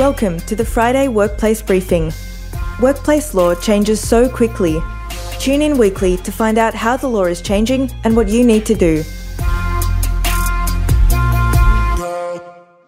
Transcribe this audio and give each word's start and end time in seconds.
Welcome 0.00 0.40
to 0.40 0.56
the 0.56 0.64
Friday 0.64 1.08
Workplace 1.08 1.60
Briefing. 1.60 2.10
Workplace 2.80 3.34
law 3.34 3.54
changes 3.54 4.00
so 4.00 4.30
quickly. 4.30 4.80
Tune 5.38 5.60
in 5.60 5.76
weekly 5.76 6.16
to 6.16 6.32
find 6.32 6.56
out 6.56 6.72
how 6.72 6.96
the 6.96 7.06
law 7.06 7.26
is 7.26 7.42
changing 7.42 7.90
and 8.02 8.16
what 8.16 8.26
you 8.26 8.42
need 8.42 8.64
to 8.64 8.74
do. 8.74 9.04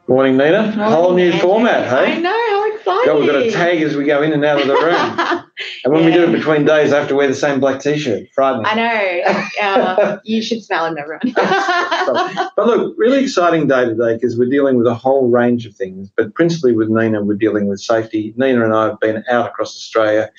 Morning, 0.09 0.39
Nina. 0.39 0.73
Whole 0.89 1.13
new 1.13 1.39
format, 1.39 1.87
hey? 1.87 1.97
I 1.97 2.15
hey? 2.15 2.23
know, 2.23 2.31
how 2.31 2.75
exciting. 2.75 3.05
God, 3.05 3.19
we've 3.19 3.31
got 3.31 3.43
a 3.43 3.51
tag 3.51 3.83
as 3.83 3.95
we 3.95 4.07
go 4.07 4.23
in 4.23 4.33
and 4.33 4.43
out 4.43 4.63
of 4.63 4.67
the 4.67 4.75
room. 4.75 5.39
and 5.85 5.93
when 5.93 6.05
we 6.05 6.13
do 6.13 6.25
it 6.25 6.33
between 6.33 6.65
days, 6.65 6.93
I 6.93 6.99
have 7.01 7.09
to 7.09 7.15
wear 7.15 7.27
the 7.27 7.35
same 7.35 7.61
black 7.61 7.81
t-shirt. 7.81 8.29
Frightening. 8.35 8.67
I 8.67 8.75
know. 8.75 9.43
Uh, 9.63 10.19
you 10.25 10.43
should 10.43 10.63
smell 10.63 10.87
him, 10.87 10.97
everyone. 10.99 11.35
But 12.55 12.67
look, 12.67 12.95
really 12.99 13.23
exciting 13.23 13.67
day 13.69 13.85
today 13.85 14.15
because 14.15 14.37
we're 14.37 14.51
dealing 14.51 14.77
with 14.77 14.87
a 14.87 14.95
whole 14.95 15.29
range 15.29 15.67
of 15.67 15.75
things, 15.75 16.11
but 16.17 16.35
principally 16.35 16.75
with 16.75 16.89
Nina, 16.89 17.23
we're 17.23 17.35
dealing 17.35 17.67
with 17.69 17.81
safety. 17.81 18.35
Nina 18.37 18.65
and 18.65 18.75
I 18.75 18.87
have 18.87 19.01
been 19.01 19.25
out 19.31 19.47
across 19.49 19.75
Australia 19.77 20.31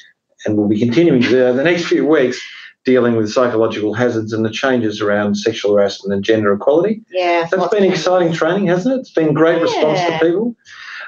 and 0.46 0.58
we'll 0.58 0.68
be 0.68 0.80
continuing 0.80 1.22
to 1.22 1.30
do 1.30 1.54
the 1.54 1.64
next 1.64 1.86
few 1.86 2.06
weeks, 2.06 2.40
dealing 2.86 3.16
with 3.16 3.32
psychological 3.32 3.94
hazards 3.94 4.34
and 4.34 4.46
the 4.46 4.50
changes 4.52 5.02
around 5.02 5.36
sexual 5.36 5.74
harassment 5.74 6.14
and 6.14 6.24
gender 6.24 6.54
equality. 6.54 7.02
yeah. 7.12 7.48
That's 7.50 7.68
been 7.70 7.90
exciting 7.90 8.34
training, 8.34 8.68
hasn't 8.68 8.96
it? 8.96 9.00
It's 9.00 9.12
been 9.12 9.34
great 9.34 9.62
response 9.62 10.00
to 10.02 10.20
people. 10.22 10.56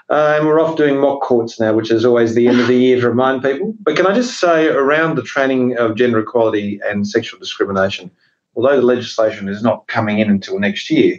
Uh, 0.10 0.36
and 0.38 0.46
we're 0.46 0.60
off 0.60 0.78
doing 0.78 1.00
mock 1.00 1.22
courts 1.22 1.60
now, 1.60 1.74
which 1.74 1.90
is 1.90 2.06
always 2.06 2.36
the 2.36 2.48
end 2.48 2.60
of 2.60 2.68
the 2.68 2.78
year 2.78 3.02
to 3.02 3.10
remind 3.10 3.42
people. 3.42 3.74
But 3.80 3.96
can 3.96 4.06
I 4.06 4.14
just 4.14 4.40
say, 4.40 4.68
around 4.68 5.16
the 5.16 5.24
training 5.24 5.78
of 5.78 5.96
gender 5.96 6.20
equality 6.20 6.80
and 6.86 7.08
sexual 7.08 7.40
discrimination, 7.40 8.12
although 8.56 8.76
the 8.76 8.86
legislation 8.86 9.50
is 9.50 9.64
not 9.64 9.88
coming 9.88 10.20
in 10.20 10.30
until 10.30 10.60
next 10.60 10.92
year, 10.92 11.18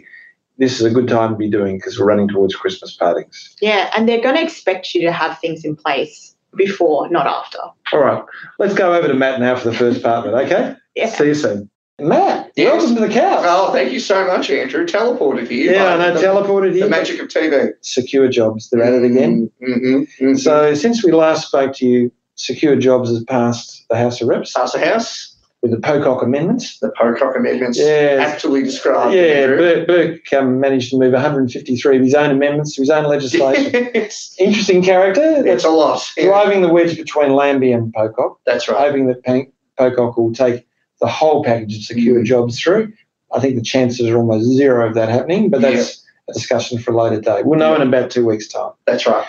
this 0.57 0.79
is 0.79 0.85
a 0.85 0.89
good 0.89 1.07
time 1.07 1.31
to 1.31 1.35
be 1.35 1.49
doing 1.49 1.77
because 1.77 1.99
we're 1.99 2.05
running 2.05 2.29
towards 2.29 2.55
Christmas 2.55 2.95
partings. 2.95 3.55
Yeah, 3.61 3.91
and 3.95 4.07
they're 4.07 4.21
going 4.21 4.35
to 4.35 4.43
expect 4.43 4.93
you 4.93 5.01
to 5.01 5.11
have 5.11 5.37
things 5.39 5.65
in 5.65 5.75
place 5.75 6.35
before, 6.55 7.09
not 7.09 7.27
after. 7.27 7.59
All 7.91 7.99
right, 7.99 8.23
let's 8.57 8.73
go 8.73 8.93
over 8.93 9.07
to 9.07 9.13
Matt 9.13 9.39
now 9.39 9.55
for 9.55 9.69
the 9.69 9.77
first 9.77 10.01
part 10.01 10.25
of 10.25 10.33
it, 10.33 10.37
okay? 10.45 10.75
Yeah. 10.95 11.09
See 11.09 11.27
you 11.27 11.35
soon. 11.35 11.69
Matt, 11.99 12.51
Yes. 12.55 12.73
welcome 12.83 12.95
to 12.95 13.01
the 13.07 13.09
couch. 13.13 13.39
Oh, 13.43 13.71
thank 13.71 13.91
you 13.91 13.99
so 13.99 14.27
much, 14.27 14.51
Andrew. 14.51 14.85
Teleported 14.85 15.47
here. 15.49 15.73
yeah, 15.73 15.95
I 15.95 15.97
know, 15.97 16.13
the, 16.13 16.19
teleported 16.19 16.73
here. 16.73 16.83
the 16.83 16.89
magic 16.91 17.19
of 17.19 17.27
TV. 17.27 17.71
Secure 17.81 18.27
jobs, 18.27 18.69
they're 18.69 18.83
at 18.83 18.93
it 18.93 19.03
again. 19.03 19.49
Mm-hmm. 19.67 20.35
So 20.35 20.75
since 20.75 21.03
we 21.03 21.11
last 21.11 21.47
spoke 21.47 21.73
to 21.77 21.85
you, 21.87 22.11
Secure 22.35 22.75
Jobs 22.75 23.09
has 23.09 23.23
passed 23.23 23.83
the 23.89 23.97
House 23.97 24.21
of 24.21 24.27
Reps 24.27 24.55
House 24.55 24.73
the 24.73 24.79
House, 24.85 25.35
with 25.63 25.71
the 25.71 25.79
Pocock 25.79 26.21
amendments. 26.21 26.77
the 26.81 26.91
Pocock 26.95 27.35
amendments, 27.35 27.79
Yeah. 27.79 28.17
aptly 28.19 28.61
described. 28.61 29.15
yeah, 29.15 29.47
Burke, 29.47 29.87
Burke 29.87 30.33
um, 30.33 30.59
managed 30.59 30.91
to 30.91 30.99
move 30.99 31.13
153 31.13 31.97
of 31.97 32.03
his 32.03 32.13
own 32.13 32.29
amendments 32.29 32.75
to 32.75 32.83
his 32.83 32.91
own 32.91 33.05
legislation. 33.05 33.71
it's, 33.95 34.35
Interesting 34.39 34.83
character. 34.83 35.23
it's 35.37 35.45
That's 35.45 35.63
a 35.65 35.69
lot. 35.71 36.07
Yeah, 36.15 36.25
driving 36.25 36.61
the 36.61 36.69
wedge 36.69 36.95
between 36.95 37.33
Lambie 37.33 37.71
and 37.71 37.91
Pocock, 37.91 38.37
That's 38.45 38.69
right. 38.69 38.77
hoping 38.77 39.07
that 39.07 39.23
Pocock 39.79 40.15
will 40.15 40.31
take 40.31 40.66
the 40.99 41.07
whole 41.07 41.43
package 41.43 41.77
of 41.77 41.83
secure 41.83 42.21
Mm. 42.21 42.25
jobs 42.25 42.59
through. 42.59 42.91
I 43.33 43.39
think 43.39 43.55
the 43.55 43.61
chances 43.61 44.07
are 44.09 44.17
almost 44.17 44.45
zero 44.45 44.87
of 44.87 44.95
that 44.95 45.09
happening, 45.09 45.49
but 45.49 45.61
that's 45.61 46.03
a 46.29 46.33
discussion 46.33 46.79
for 46.79 46.91
a 46.91 47.01
later 47.03 47.21
day. 47.21 47.41
We'll 47.43 47.59
know 47.59 47.75
in 47.75 47.81
about 47.81 48.09
two 48.09 48.25
weeks' 48.25 48.47
time. 48.47 48.71
That's 48.85 49.05
right. 49.05 49.25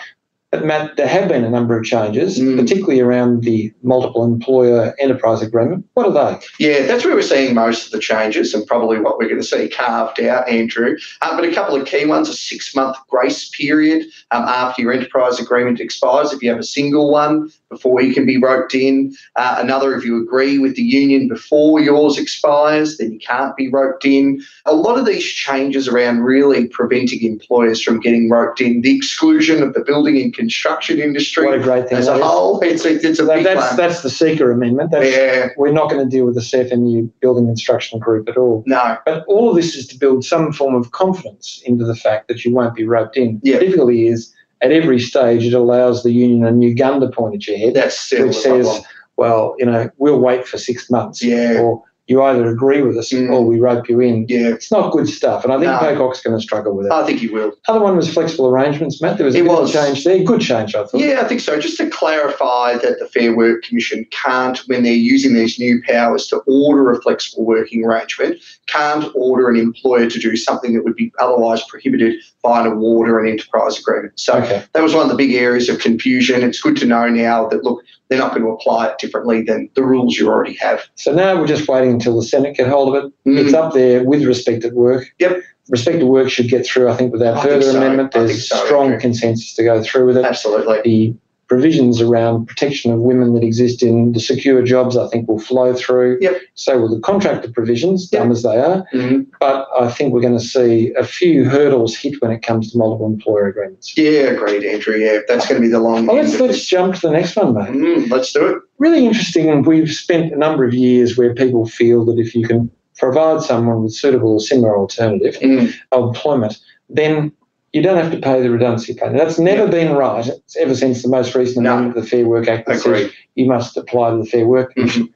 But 0.51 0.65
Matt, 0.65 0.97
there 0.97 1.05
have 1.07 1.29
been 1.29 1.43
a 1.43 1.49
number 1.49 1.77
of 1.77 1.85
changes, 1.85 2.39
Mm. 2.39 2.57
particularly 2.59 3.01
around 3.01 3.43
the 3.43 3.71
multiple 3.83 4.23
employer 4.23 4.95
enterprise 4.97 5.43
agreement. 5.43 5.85
What 5.93 6.07
are 6.07 6.11
they? 6.11 6.39
Yeah, 6.65 6.87
that's 6.87 7.05
where 7.05 7.13
we're 7.13 7.21
seeing 7.21 7.53
most 7.53 7.85
of 7.85 7.91
the 7.91 7.99
changes 7.99 8.55
and 8.55 8.65
probably 8.65 8.99
what 8.99 9.19
we're 9.19 9.27
going 9.29 9.39
to 9.39 9.45
see 9.45 9.67
carved 9.67 10.19
out, 10.21 10.49
Andrew. 10.49 10.97
Uh, 11.21 11.35
but 11.35 11.45
a 11.45 11.53
couple 11.53 11.75
of 11.75 11.85
key 11.85 12.05
ones 12.05 12.29
a 12.29 12.33
six 12.33 12.73
month 12.73 12.97
grace 13.09 13.49
period 13.49 14.07
um, 14.31 14.41
after 14.43 14.81
your 14.81 14.91
enterprise 14.91 15.39
agreement 15.39 15.79
expires 15.79 16.33
if 16.33 16.41
you 16.41 16.49
have 16.49 16.57
a 16.59 16.63
single 16.63 17.11
one 17.11 17.51
before 17.69 18.01
you 18.01 18.13
can 18.13 18.25
be 18.25 18.37
roped 18.37 18.73
in. 18.73 19.15
Uh, 19.35 19.57
another, 19.59 19.95
if 19.95 20.03
you 20.03 20.21
agree 20.21 20.57
with 20.59 20.75
the 20.75 20.81
union 20.81 21.27
before 21.27 21.79
yours 21.79 22.17
expires, 22.17 22.97
then 22.97 23.11
you 23.13 23.19
can't 23.19 23.55
be 23.55 23.69
roped 23.69 24.05
in. 24.05 24.41
A 24.65 24.73
lot 24.73 24.97
of 24.97 25.05
these 25.05 25.23
changes 25.23 25.87
around 25.87 26.21
really 26.21 26.67
preventing 26.67 27.23
employers 27.23 27.81
from 27.81 27.99
getting 27.99 28.29
roped 28.29 28.59
in, 28.61 28.81
the 28.81 28.95
exclusion 28.95 29.61
of 29.63 29.73
the 29.73 29.81
building 29.81 30.19
and 30.21 30.33
construction 30.33 30.99
industry 30.99 31.45
What 31.45 31.59
a 31.59 31.63
great 31.63 31.89
thing 31.89 31.97
as 31.97 32.07
a 32.07 32.15
is. 32.15 32.21
whole. 32.21 32.59
It's 32.61 32.85
a, 32.85 32.95
it's 32.95 33.19
a 33.19 33.25
big 33.25 33.43
that's, 33.43 33.67
one. 33.69 33.77
that's 33.77 34.01
the 34.01 34.09
Seeker 34.09 34.51
Amendment. 34.51 34.91
That's, 34.91 35.09
yeah, 35.15 35.49
We're 35.57 35.71
not 35.71 35.89
going 35.89 36.03
to 36.03 36.09
deal 36.09 36.25
with 36.25 36.35
the 36.35 36.41
CFMU 36.41 37.09
building 37.21 37.45
construction 37.45 37.99
group 37.99 38.27
at 38.27 38.37
all. 38.37 38.63
no, 38.65 38.97
But 39.05 39.25
all 39.27 39.49
of 39.49 39.55
this 39.55 39.75
is 39.75 39.87
to 39.87 39.97
build 39.97 40.25
some 40.25 40.51
form 40.51 40.75
of 40.75 40.91
confidence 40.91 41.61
into 41.65 41.85
the 41.85 41.95
fact 41.95 42.27
that 42.27 42.43
you 42.43 42.53
won't 42.53 42.75
be 42.75 42.85
roped 42.85 43.17
in. 43.17 43.39
Yeah. 43.43 43.59
The 43.59 43.65
difficulty 43.65 44.07
is 44.07 44.33
at 44.61 44.71
every 44.71 44.99
stage 44.99 45.45
it 45.45 45.53
allows 45.53 46.03
the 46.03 46.11
union 46.11 46.45
a 46.45 46.51
new 46.51 46.75
gun 46.75 46.99
to 47.01 47.07
point 47.09 47.35
at 47.35 47.47
your 47.47 47.57
head, 47.57 47.73
that's 47.73 48.11
which 48.11 48.35
says, 48.35 48.65
problem. 48.65 48.83
well, 49.17 49.55
you 49.57 49.65
know, 49.65 49.89
we'll 49.97 50.19
wait 50.19 50.47
for 50.47 50.57
six 50.57 50.89
months. 50.89 51.23
Yeah. 51.23 51.59
Or 51.61 51.83
you 52.07 52.23
either 52.23 52.47
agree 52.49 52.81
with 52.81 52.97
us 52.97 53.11
Mm. 53.11 53.31
or 53.31 53.45
we 53.45 53.59
rope 53.59 53.87
you 53.87 53.99
in. 53.99 54.25
Yeah, 54.27 54.47
It's 54.47 54.71
not 54.71 54.91
good 54.91 55.07
stuff. 55.07 55.43
And 55.43 55.53
I 55.53 55.57
think 55.59 55.71
No. 55.71 55.77
Pocock's 55.77 56.21
going 56.21 56.35
to 56.35 56.41
struggle 56.41 56.75
with 56.75 56.87
it. 56.87 56.91
I 56.91 57.05
think 57.05 57.19
he 57.19 57.27
will. 57.27 57.51
Other 57.67 57.81
one 57.81 57.95
was 57.95 58.11
flexible 58.11 58.47
arrangements, 58.47 58.99
Matt. 58.99 59.17
There 59.17 59.27
was 59.27 59.35
a 59.35 59.37
It 59.37 59.43
bit 59.43 59.51
was. 59.51 59.71
change 59.71 60.03
there. 60.05 60.17
Good 60.23 60.41
change, 60.41 60.73
I 60.73 60.85
thought. 60.85 60.99
Yeah, 60.99 61.21
I 61.21 61.27
think 61.27 61.39
so. 61.39 61.59
Just 61.59 61.77
to 61.77 61.87
clarify 61.87 62.77
that 62.79 62.97
the 62.97 63.05
Fair 63.05 63.37
Work 63.37 63.61
Commission 63.63 64.07
can't, 64.09 64.57
when 64.67 64.81
they're 64.81 64.91
using 64.93 65.35
these 65.35 65.59
new 65.59 65.83
powers 65.83 66.25
to 66.29 66.37
order 66.47 66.89
a 66.89 66.99
flexible 66.99 67.45
working 67.45 67.85
arrangement, 67.85 68.37
can't 68.71 69.05
order 69.15 69.49
an 69.49 69.55
employer 69.55 70.09
to 70.09 70.19
do 70.19 70.35
something 70.35 70.73
that 70.73 70.83
would 70.83 70.95
be 70.95 71.11
otherwise 71.19 71.63
prohibited 71.67 72.15
by 72.43 72.61
an 72.61 72.67
award 72.67 73.09
or 73.09 73.19
an 73.19 73.29
enterprise 73.31 73.79
agreement. 73.79 74.19
So 74.19 74.33
Okay. 74.35 74.63
that 74.73 74.83
was 74.83 74.93
one 74.93 75.03
of 75.03 75.09
the 75.09 75.15
big 75.15 75.33
areas 75.33 75.69
of 75.69 75.79
confusion. 75.79 76.43
It's 76.43 76.61
good 76.61 76.77
to 76.77 76.85
know 76.85 77.07
now 77.09 77.47
that, 77.49 77.63
look, 77.63 77.83
they're 78.07 78.19
not 78.19 78.31
going 78.31 78.43
to 78.43 78.49
apply 78.49 78.87
it 78.87 78.97
differently 78.99 79.41
than 79.43 79.69
the 79.75 79.83
rules 79.83 80.17
you 80.17 80.27
already 80.29 80.53
have. 80.55 80.81
So 80.95 81.13
now 81.13 81.39
we're 81.39 81.47
just 81.47 81.67
waiting 81.67 81.91
until 81.91 82.15
the 82.15 82.23
Senate 82.25 82.55
get 82.57 82.67
hold 82.67 82.95
of 82.95 83.03
it. 83.05 83.13
Mm. 83.27 83.37
It's 83.45 83.53
up 83.53 83.73
there 83.73 84.03
with 84.03 84.23
respect 84.23 84.63
at 84.65 84.73
work. 84.73 85.07
Yep. 85.19 85.41
Respect 85.69 85.97
at 85.97 86.05
work 86.07 86.29
should 86.31 86.47
get 86.49 86.65
through, 86.65 86.89
I 86.89 86.95
think, 86.95 87.11
without 87.13 87.37
I 87.37 87.41
think 87.41 87.53
further 87.61 87.71
so. 87.73 87.77
amendment. 87.77 88.11
There's 88.11 88.49
so, 88.49 88.55
strong 88.65 88.85
Andrew. 88.85 88.99
consensus 88.99 89.53
to 89.53 89.63
go 89.63 89.83
through 89.83 90.07
with 90.07 90.17
it. 90.17 90.25
Absolutely. 90.25 90.81
The 90.83 91.13
provisions 91.49 91.99
around 91.99 92.45
protection 92.45 92.93
of 92.93 92.99
women 92.99 93.33
that 93.33 93.43
exist 93.43 93.81
in 93.81 94.11
the 94.13 94.19
secure 94.19 94.61
jobs, 94.61 94.95
I 94.95 95.07
think, 95.07 95.27
will 95.27 95.39
flow 95.39 95.73
through. 95.73 96.19
Yep. 96.21 96.39
So 96.53 96.79
will 96.79 96.93
the 96.95 97.01
contractor 97.01 97.51
provisions, 97.51 98.07
dumb 98.07 98.31
as 98.31 98.43
they 98.43 98.55
are. 98.57 98.85
Mhm. 98.93 99.25
But 99.39 99.67
I 99.79 99.89
think 99.89 100.13
we're 100.13 100.21
going 100.21 100.37
to 100.37 100.43
see 100.43 100.93
a 100.93 101.03
few 101.03 101.45
hurdles 101.45 101.95
hit 101.97 102.21
when 102.21 102.31
it 102.31 102.43
comes 102.43 102.71
to 102.71 102.77
multiple 102.77 103.07
employer 103.07 103.47
agreements. 103.47 103.97
Yeah, 103.97 104.29
agreed, 104.35 104.63
Andrew. 104.63 104.95
Yeah, 104.95 105.19
that's 105.27 105.47
going 105.47 105.59
to 105.59 105.67
be 105.67 105.71
the 105.71 105.79
long 105.79 106.05
Well, 106.05 106.17
let's, 106.17 106.39
let's 106.39 106.63
jump 106.65 106.95
to 106.95 107.01
the 107.01 107.11
next 107.11 107.35
one, 107.35 107.55
mate. 107.55 107.69
Mm, 107.69 108.11
let's 108.11 108.31
do 108.31 108.45
it. 108.45 108.57
really 108.77 109.05
interesting. 109.05 109.63
We've 109.63 109.91
spent 109.91 110.31
a 110.31 110.37
number 110.37 110.63
of 110.63 110.73
years 110.73 111.17
where 111.17 111.33
people 111.33 111.65
feel 111.65 112.05
that 112.05 112.19
if 112.19 112.35
you 112.35 112.47
can 112.47 112.69
provide 112.97 113.41
someone 113.41 113.81
with 113.83 113.93
suitable 113.93 114.33
or 114.33 114.39
similar 114.39 114.77
alternative 114.77 115.35
Mm, 115.41 115.73
employment, 115.91 116.59
then 116.89 117.31
you 117.73 117.81
don't 117.81 117.97
have 117.97 118.11
to 118.11 118.19
pay 118.19 118.41
the 118.41 118.49
redundancy 118.49 118.93
pay. 118.93 119.09
Now, 119.09 119.17
that's 119.17 119.37
never 119.39 119.65
Yeah. 119.65 119.69
been 119.71 119.91
right 119.95 120.25
it's 120.27 120.57
ever 120.57 120.75
since 120.75 121.03
the 121.03 121.09
most 121.09 121.35
recent 121.35 121.63
No. 121.63 121.73
amendment 121.73 121.97
of 121.97 122.03
the 122.03 122.09
Fair 122.09 122.25
Work 122.27 122.47
Act 122.47 122.67
that 122.67 122.75
says 122.79 122.85
agreed. 122.85 123.11
you 123.35 123.45
must 123.45 123.77
apply 123.77 124.11
to 124.11 124.17
the 124.17 124.25
Fair 124.25 124.45
Work 124.47 124.73
Commission. 124.73 125.03
Mhm. 125.03 125.09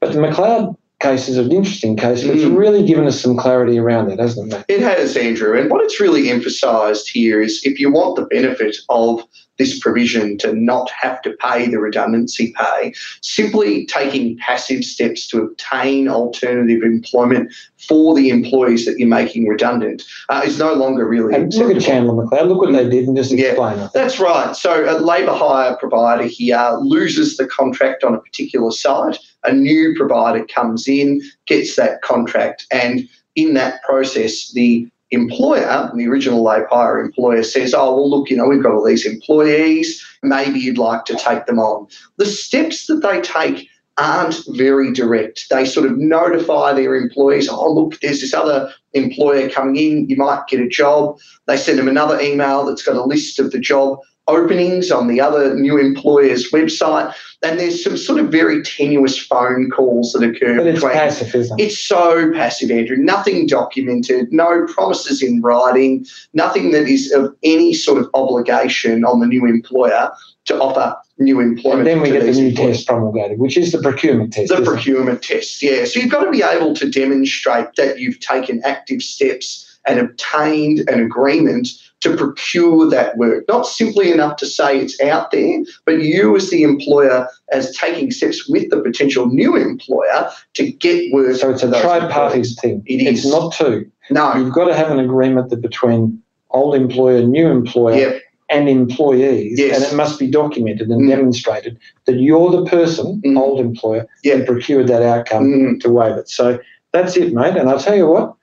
But 0.00 0.12
the 0.12 0.20
Macleod 0.20 0.74
case 1.00 1.28
is 1.28 1.36
an 1.36 1.50
interesting 1.52 1.96
case, 1.96 2.24
but 2.24 2.34
it's 2.36 2.44
Mm. 2.44 2.56
really 2.56 2.84
given 2.84 3.06
us 3.06 3.20
some 3.20 3.36
clarity 3.36 3.78
around 3.78 4.08
that, 4.08 4.18
hasn't 4.20 4.52
it, 4.52 4.56
mate? 4.56 4.64
It 4.68 4.80
has, 4.80 5.16
Andrew. 5.16 5.56
And 5.58 5.70
what 5.70 5.82
it's 5.84 6.00
really 6.00 6.28
emphasised 6.30 7.10
here 7.12 7.40
is 7.40 7.60
if 7.64 7.78
you 7.80 7.92
want 7.92 8.16
the 8.16 8.22
benefit 8.26 8.76
of 8.88 9.24
this 9.62 9.78
provision 9.78 10.36
to 10.38 10.52
not 10.52 10.90
have 10.90 11.22
to 11.22 11.30
pay 11.40 11.68
the 11.68 11.78
redundancy 11.78 12.52
pay, 12.58 12.92
simply 13.20 13.86
taking 13.86 14.36
passive 14.38 14.82
steps 14.84 15.26
to 15.28 15.40
obtain 15.40 16.08
alternative 16.08 16.82
employment 16.82 17.52
for 17.78 18.14
the 18.16 18.28
employees 18.28 18.84
that 18.86 18.98
you're 18.98 19.08
making 19.08 19.46
redundant 19.46 20.02
uh, 20.30 20.42
is 20.44 20.58
no 20.58 20.74
longer 20.74 21.06
really 21.06 21.32
And 21.34 21.52
look 21.54 21.70
at 21.70 21.76
acceptable. 21.76 21.80
Chandler 21.80 22.14
Macleod. 22.24 22.48
Look 22.48 22.58
what 22.58 22.72
they 22.72 22.88
did 22.88 23.06
and 23.06 23.16
just 23.16 23.30
Yeah. 23.30 23.50
explain 23.50 23.78
it. 23.78 23.90
That's 23.94 24.18
right. 24.18 24.56
So 24.56 24.84
a 24.84 24.98
labour 24.98 25.32
hire 25.32 25.76
provider 25.76 26.24
here 26.24 26.76
loses 26.80 27.36
the 27.36 27.46
contract 27.46 28.02
on 28.02 28.14
a 28.14 28.18
particular 28.20 28.72
site. 28.72 29.18
A 29.44 29.52
new 29.52 29.94
provider 29.96 30.44
comes 30.44 30.88
in, 30.88 31.20
gets 31.46 31.76
that 31.76 32.02
contract, 32.02 32.66
and 32.72 33.08
in 33.36 33.54
that 33.54 33.82
process, 33.84 34.50
the 34.52 34.88
employer, 35.12 35.90
the 35.94 36.08
original 36.08 36.42
labour 36.42 36.68
hire 36.70 37.00
employer, 37.00 37.42
says, 37.42 37.74
"Oh 37.74 37.94
well, 37.94 38.10
look, 38.10 38.30
you 38.30 38.36
know, 38.36 38.48
we've 38.48 38.62
got 38.62 38.72
all 38.72 38.84
these 38.84 39.06
employees. 39.06 40.04
Maybe 40.22 40.58
you'd 40.58 40.78
like 40.78 41.04
to 41.06 41.14
take 41.16 41.46
them 41.46 41.58
on." 41.58 41.86
The 42.16 42.26
steps 42.26 42.86
that 42.86 43.02
they 43.02 43.20
take 43.20 43.68
aren't 43.98 44.40
very 44.48 44.90
direct. 44.92 45.48
They 45.50 45.66
sort 45.66 45.86
of 45.86 45.98
notify 45.98 46.72
their 46.72 46.96
employees, 46.96 47.48
"Oh 47.48 47.72
look, 47.72 48.00
there's 48.00 48.20
this 48.20 48.34
other 48.34 48.72
employer 48.94 49.48
coming 49.48 49.76
in, 49.76 50.08
you 50.08 50.16
might 50.16 50.46
get 50.48 50.60
a 50.60 50.68
job. 50.68 51.18
They 51.46 51.56
send 51.56 51.78
them 51.78 51.88
another 51.88 52.20
email 52.20 52.64
that's 52.64 52.82
got 52.82 52.96
a 52.96 53.04
list 53.04 53.38
of 53.38 53.52
the 53.52 53.58
job 53.58 53.98
openings 54.28 54.90
on 54.90 55.08
the 55.08 55.20
other 55.20 55.54
new 55.54 55.78
employer's 55.78 56.50
website. 56.52 57.12
And 57.42 57.58
there's 57.58 57.82
some 57.82 57.96
sort 57.96 58.20
of 58.20 58.30
very 58.30 58.62
tenuous 58.62 59.18
phone 59.18 59.68
calls 59.70 60.12
that 60.12 60.22
occur 60.22 60.58
But 60.58 60.66
it's 60.68 60.76
between. 60.80 60.92
passive, 60.92 61.34
isn't 61.34 61.58
it? 61.58 61.64
It's 61.64 61.78
so 61.78 62.30
passive, 62.32 62.70
Andrew. 62.70 62.96
Nothing 62.96 63.46
documented, 63.46 64.32
no 64.32 64.66
promises 64.72 65.22
in 65.22 65.42
writing, 65.42 66.06
nothing 66.34 66.70
that 66.70 66.86
is 66.88 67.10
of 67.10 67.34
any 67.42 67.74
sort 67.74 68.00
of 68.00 68.08
obligation 68.14 69.04
on 69.04 69.18
the 69.20 69.26
new 69.26 69.44
employer 69.46 70.10
to 70.44 70.60
offer 70.60 70.96
new 71.18 71.40
employment. 71.40 71.80
And 71.80 71.88
then 71.88 72.00
we 72.00 72.10
get 72.10 72.24
the 72.24 72.32
new 72.32 72.48
employees. 72.48 72.76
test 72.78 72.86
promulgated, 72.88 73.38
which 73.38 73.56
is 73.56 73.72
the 73.72 73.80
procurement 73.82 74.32
test. 74.32 74.48
The 74.48 74.54
isn't 74.54 74.66
it? 74.66 74.70
procurement 74.70 75.22
tests, 75.22 75.62
yeah. 75.62 75.84
So 75.84 75.98
you've 76.00 76.10
got 76.10 76.24
to 76.24 76.30
be 76.30 76.42
able 76.42 76.74
to 76.74 76.88
demonstrate 76.90 77.74
that 77.76 77.98
you've 77.98 78.20
taken 78.20 78.60
active 78.64 79.02
steps 79.02 79.68
and 79.86 79.98
obtained 79.98 80.88
an 80.88 81.00
agreement 81.00 81.68
to 82.02 82.16
procure 82.16 82.88
that 82.90 83.16
work. 83.16 83.44
Not 83.48 83.66
simply 83.66 84.10
enough 84.10 84.36
to 84.36 84.46
say 84.46 84.78
it's 84.80 85.00
out 85.00 85.30
there, 85.30 85.60
but 85.86 86.00
you 86.02 86.36
as 86.36 86.50
the 86.50 86.62
employer 86.62 87.28
as 87.52 87.74
taking 87.76 88.10
steps 88.10 88.48
with 88.48 88.68
the 88.70 88.80
potential 88.80 89.26
new 89.26 89.56
employer 89.56 90.30
to 90.54 90.70
get 90.72 91.12
work. 91.12 91.36
So 91.36 91.50
it's 91.50 91.62
a 91.62 91.68
those 91.68 91.80
tripartite 91.82 92.46
thing. 92.60 92.82
It 92.86 93.02
It's 93.06 93.24
not 93.24 93.52
two. 93.52 93.86
No. 94.10 94.34
You've 94.34 94.52
got 94.52 94.66
to 94.66 94.74
have 94.74 94.90
an 94.90 94.98
agreement 94.98 95.50
that 95.50 95.60
between 95.62 96.20
old 96.50 96.74
employer, 96.74 97.22
new 97.22 97.46
employer, 97.48 97.96
Yep. 97.96 98.22
and 98.50 98.68
employees, 98.68 99.58
Yes. 99.58 99.76
and 99.76 99.84
it 99.92 99.96
must 99.96 100.18
be 100.18 100.26
documented 100.26 100.88
and 100.88 101.02
Mm. 101.02 101.08
demonstrated 101.08 101.78
that 102.06 102.16
you're 102.20 102.50
the 102.50 102.64
person, 102.66 103.22
Mm. 103.24 103.38
old 103.38 103.60
employer, 103.60 104.06
who 104.24 104.44
procured 104.44 104.88
that 104.88 105.02
outcome 105.02 105.44
Mm. 105.46 105.80
to 105.80 105.90
waive 105.90 106.16
it. 106.16 106.28
So 106.28 106.58
that's 106.92 107.16
it, 107.16 107.32
mate. 107.32 107.56
And 107.56 107.70
I'll 107.70 107.78
tell 107.78 107.96
you 107.96 108.06
what, 108.08 108.34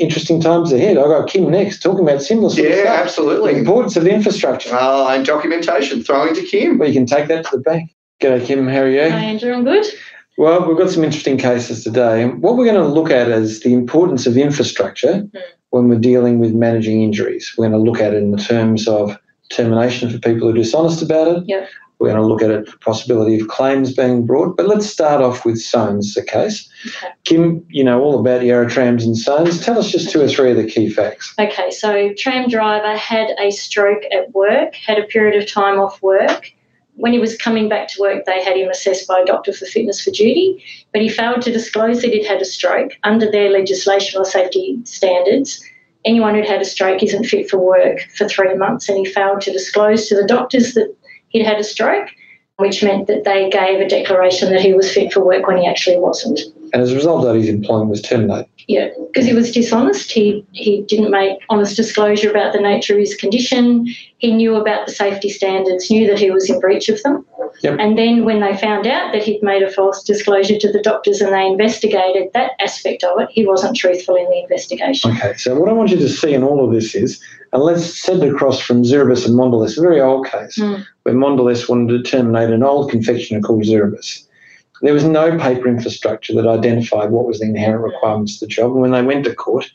interesting 0.00 0.40
times 0.40 0.72
ahead. 0.72 0.96
I've 0.96 1.06
got 1.06 1.28
Kim 1.28 1.50
next 1.50 1.82
talking 1.82 2.00
about 2.00 2.22
similar 2.22 2.50
sort 2.50 2.66
of 2.66 2.72
Yeah, 2.72 2.82
stuff. 2.82 2.94
The 2.94 3.02
absolutely. 3.02 3.58
importance 3.58 3.96
of 3.96 4.04
the 4.04 4.12
infrastructure. 4.12 4.70
Oh, 4.72 5.06
and 5.08 5.24
documentation, 5.24 6.02
throwing 6.02 6.34
to 6.34 6.42
Kim. 6.42 6.78
Well, 6.78 6.88
you 6.88 6.94
can 6.94 7.06
take 7.06 7.28
that 7.28 7.44
to 7.44 7.56
the 7.58 7.62
bank. 7.62 7.94
G'day, 8.20 8.44
Kim. 8.44 8.66
How 8.66 8.80
are 8.80 8.88
you? 8.88 9.08
Hi, 9.08 9.18
Andrew. 9.18 9.52
I'm 9.52 9.64
good. 9.64 9.86
Well, 10.36 10.66
we've 10.66 10.76
got 10.76 10.90
some 10.90 11.04
interesting 11.04 11.36
cases 11.36 11.84
today. 11.84 12.22
And 12.22 12.42
what 12.42 12.56
we're 12.56 12.64
going 12.64 12.82
to 12.82 12.88
look 12.88 13.10
at 13.10 13.28
is 13.28 13.60
the 13.60 13.74
importance 13.74 14.26
of 14.26 14.36
infrastructure 14.36 15.18
hmm. 15.18 15.38
when 15.70 15.88
we're 15.88 15.98
dealing 15.98 16.38
with 16.38 16.54
managing 16.54 17.02
injuries. 17.02 17.52
We're 17.56 17.68
going 17.68 17.84
to 17.84 17.90
look 17.90 18.00
at 18.00 18.14
it 18.14 18.22
in 18.22 18.30
the 18.30 18.38
terms 18.38 18.88
of 18.88 19.16
termination 19.50 20.08
for 20.10 20.18
people 20.18 20.48
who 20.48 20.54
are 20.54 20.56
dishonest 20.56 21.02
about 21.02 21.28
it. 21.28 21.44
Yep. 21.46 21.68
We're 22.00 22.08
going 22.08 22.22
to 22.22 22.26
look 22.26 22.40
at 22.40 22.50
it 22.50 22.66
for 22.66 22.78
possibility 22.78 23.38
of 23.38 23.48
claims 23.48 23.92
being 23.92 24.24
brought. 24.24 24.56
But 24.56 24.66
let's 24.66 24.86
start 24.86 25.22
off 25.22 25.44
with 25.44 25.56
Sones, 25.56 26.14
the 26.14 26.22
case. 26.22 26.66
Okay. 26.86 27.08
Kim, 27.24 27.64
you 27.68 27.84
know 27.84 28.00
all 28.02 28.18
about 28.18 28.42
Yarra 28.42 28.70
Trams 28.70 29.04
and 29.04 29.14
Sones. 29.14 29.62
Tell 29.62 29.78
us 29.78 29.90
just 29.90 30.10
two 30.10 30.22
or 30.22 30.28
three 30.28 30.50
of 30.50 30.56
the 30.56 30.66
key 30.66 30.88
facts. 30.88 31.34
Okay, 31.38 31.70
so 31.70 32.14
tram 32.16 32.48
driver 32.48 32.96
had 32.96 33.32
a 33.38 33.50
stroke 33.50 34.02
at 34.12 34.32
work, 34.34 34.74
had 34.74 34.98
a 34.98 35.04
period 35.04 35.40
of 35.40 35.46
time 35.46 35.78
off 35.78 36.00
work. 36.02 36.50
When 36.94 37.12
he 37.12 37.18
was 37.18 37.36
coming 37.36 37.68
back 37.68 37.88
to 37.88 38.00
work, 38.00 38.24
they 38.24 38.42
had 38.42 38.56
him 38.56 38.70
assessed 38.70 39.06
by 39.06 39.20
a 39.20 39.24
doctor 39.26 39.52
for 39.52 39.66
fitness 39.66 40.02
for 40.02 40.10
duty, 40.10 40.64
but 40.92 41.02
he 41.02 41.08
failed 41.10 41.42
to 41.42 41.52
disclose 41.52 42.00
that 42.00 42.12
he'd 42.12 42.26
had 42.26 42.40
a 42.40 42.46
stroke. 42.46 42.92
Under 43.04 43.30
their 43.30 43.50
legislation 43.50 44.20
or 44.20 44.24
safety 44.24 44.78
standards, 44.84 45.62
anyone 46.04 46.34
who'd 46.34 46.48
had 46.48 46.62
a 46.62 46.64
stroke 46.64 47.02
isn't 47.02 47.24
fit 47.24 47.48
for 47.50 47.58
work 47.58 48.00
for 48.16 48.26
three 48.26 48.54
months, 48.54 48.88
and 48.88 48.98
he 48.98 49.04
failed 49.04 49.42
to 49.42 49.52
disclose 49.52 50.08
to 50.08 50.16
the 50.16 50.26
doctors 50.26 50.74
that 50.74 50.94
he'd 51.30 51.44
had 51.44 51.58
a 51.58 51.64
stroke, 51.64 52.08
which 52.56 52.84
meant 52.84 53.06
that 53.06 53.24
they 53.24 53.48
gave 53.48 53.80
a 53.80 53.88
declaration 53.88 54.50
that 54.50 54.60
he 54.60 54.74
was 54.74 54.92
fit 54.92 55.12
for 55.12 55.24
work 55.24 55.46
when 55.46 55.56
he 55.56 55.66
actually 55.66 55.98
wasn't. 55.98 56.38
And 56.72 56.82
as 56.82 56.92
a 56.92 56.94
result 56.94 57.24
of 57.24 57.32
that, 57.32 57.40
his 57.40 57.48
employment 57.48 57.90
was 57.90 58.02
terminated. 58.02 58.46
Yeah, 58.68 58.90
because 59.06 59.26
he 59.26 59.34
was 59.34 59.50
dishonest. 59.50 60.12
He 60.12 60.46
he 60.52 60.82
didn't 60.82 61.10
make 61.10 61.38
honest 61.48 61.74
disclosure 61.74 62.30
about 62.30 62.52
the 62.52 62.60
nature 62.60 62.92
of 62.92 63.00
his 63.00 63.16
condition. 63.16 63.86
He 64.18 64.32
knew 64.32 64.54
about 64.54 64.86
the 64.86 64.92
safety 64.92 65.30
standards, 65.30 65.90
knew 65.90 66.06
that 66.06 66.20
he 66.20 66.30
was 66.30 66.48
in 66.48 66.60
breach 66.60 66.88
of 66.88 67.02
them. 67.02 67.26
Yep. 67.62 67.78
And 67.80 67.98
then 67.98 68.24
when 68.24 68.40
they 68.40 68.56
found 68.56 68.86
out 68.86 69.12
that 69.12 69.24
he'd 69.24 69.42
made 69.42 69.62
a 69.62 69.70
false 69.70 70.04
disclosure 70.04 70.58
to 70.58 70.70
the 70.70 70.80
doctors 70.80 71.20
and 71.20 71.32
they 71.32 71.44
investigated 71.44 72.32
that 72.32 72.52
aspect 72.60 73.02
of 73.02 73.18
it, 73.20 73.28
he 73.30 73.44
wasn't 73.44 73.76
truthful 73.76 74.14
in 74.14 74.30
the 74.30 74.42
investigation. 74.42 75.10
Okay, 75.10 75.34
so 75.36 75.58
what 75.58 75.68
I 75.68 75.72
want 75.72 75.90
you 75.90 75.96
to 75.96 76.08
see 76.08 76.34
in 76.34 76.44
all 76.44 76.64
of 76.64 76.72
this 76.72 76.94
is, 76.94 77.20
and 77.52 77.62
let's 77.62 78.00
set 78.00 78.22
it 78.22 78.32
across 78.32 78.60
from 78.60 78.82
Zeribus 78.84 79.26
and 79.26 79.34
Mondelez, 79.34 79.76
a 79.76 79.80
very 79.80 80.00
old 80.00 80.26
case, 80.26 80.56
Mm. 80.58 80.84
where 81.02 81.14
Mondelez 81.14 81.68
wanted 81.68 81.92
to 82.04 82.10
terminate 82.10 82.50
an 82.50 82.62
old 82.62 82.90
confectioner 82.90 83.40
called 83.40 83.64
Zeribus. 83.64 84.24
There 84.82 84.94
was 84.94 85.04
no 85.04 85.36
paper 85.38 85.68
infrastructure 85.68 86.32
that 86.34 86.46
identified 86.46 87.10
what 87.10 87.26
was 87.26 87.40
the 87.40 87.46
inherent 87.46 87.84
requirements 87.84 88.34
of 88.36 88.40
the 88.40 88.46
job. 88.54 88.72
And 88.72 88.80
when 88.80 88.92
they 88.92 89.02
went 89.02 89.24
to 89.24 89.34
court, 89.34 89.70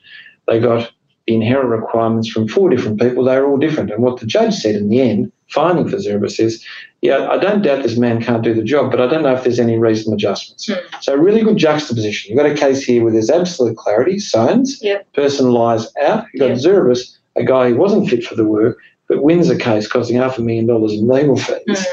they 0.47 0.59
got 0.59 0.91
the 1.27 1.35
inherent 1.35 1.69
requirements 1.69 2.27
from 2.29 2.47
four 2.47 2.69
different 2.69 2.99
people. 2.99 3.23
They 3.23 3.39
were 3.39 3.47
all 3.47 3.57
different. 3.57 3.91
And 3.91 4.01
what 4.03 4.19
the 4.19 4.25
judge 4.25 4.55
said 4.55 4.75
in 4.75 4.89
the 4.89 5.01
end, 5.01 5.31
finding 5.49 5.87
for 5.87 5.97
Zeribus, 5.97 6.39
is, 6.39 6.63
yeah, 7.01 7.27
I 7.29 7.37
don't 7.37 7.61
doubt 7.61 7.83
this 7.83 7.97
man 7.97 8.19
can't 8.21 8.41
do 8.43 8.53
the 8.55 8.63
job, 8.63 8.89
but 8.89 8.99
I 9.01 9.05
don't 9.07 9.21
know 9.21 9.33
if 9.35 9.43
there's 9.43 9.59
any 9.59 9.77
reasonable 9.77 10.15
adjustments. 10.15 10.65
Hmm. 10.67 10.79
So 11.01 11.15
really 11.15 11.41
good 11.41 11.57
juxtaposition. 11.57 12.29
You've 12.31 12.41
got 12.43 12.49
a 12.51 12.55
case 12.55 12.83
here 12.83 13.03
where 13.03 13.11
there's 13.13 13.29
absolute 13.29 13.77
clarity, 13.77 14.17
signs, 14.17 14.79
Yep. 14.81 15.13
person 15.13 15.51
lies 15.51 15.87
out. 16.01 16.25
You've 16.33 16.39
got 16.39 16.49
Yep. 16.49 16.57
A 17.35 17.43
guy 17.43 17.69
who 17.69 17.75
wasn't 17.75 18.09
fit 18.09 18.23
for 18.23 18.35
the 18.35 18.45
work, 18.45 18.77
but 19.07 19.23
wins 19.23 19.49
a 19.49 19.57
case 19.57 19.87
costing 19.87 20.17
half 20.17 20.37
a 20.37 20.41
million 20.41 20.65
dollars 20.65 20.93
in 20.93 21.07
legal 21.07 21.35
fees 21.37 21.59
Mm. 21.67 21.85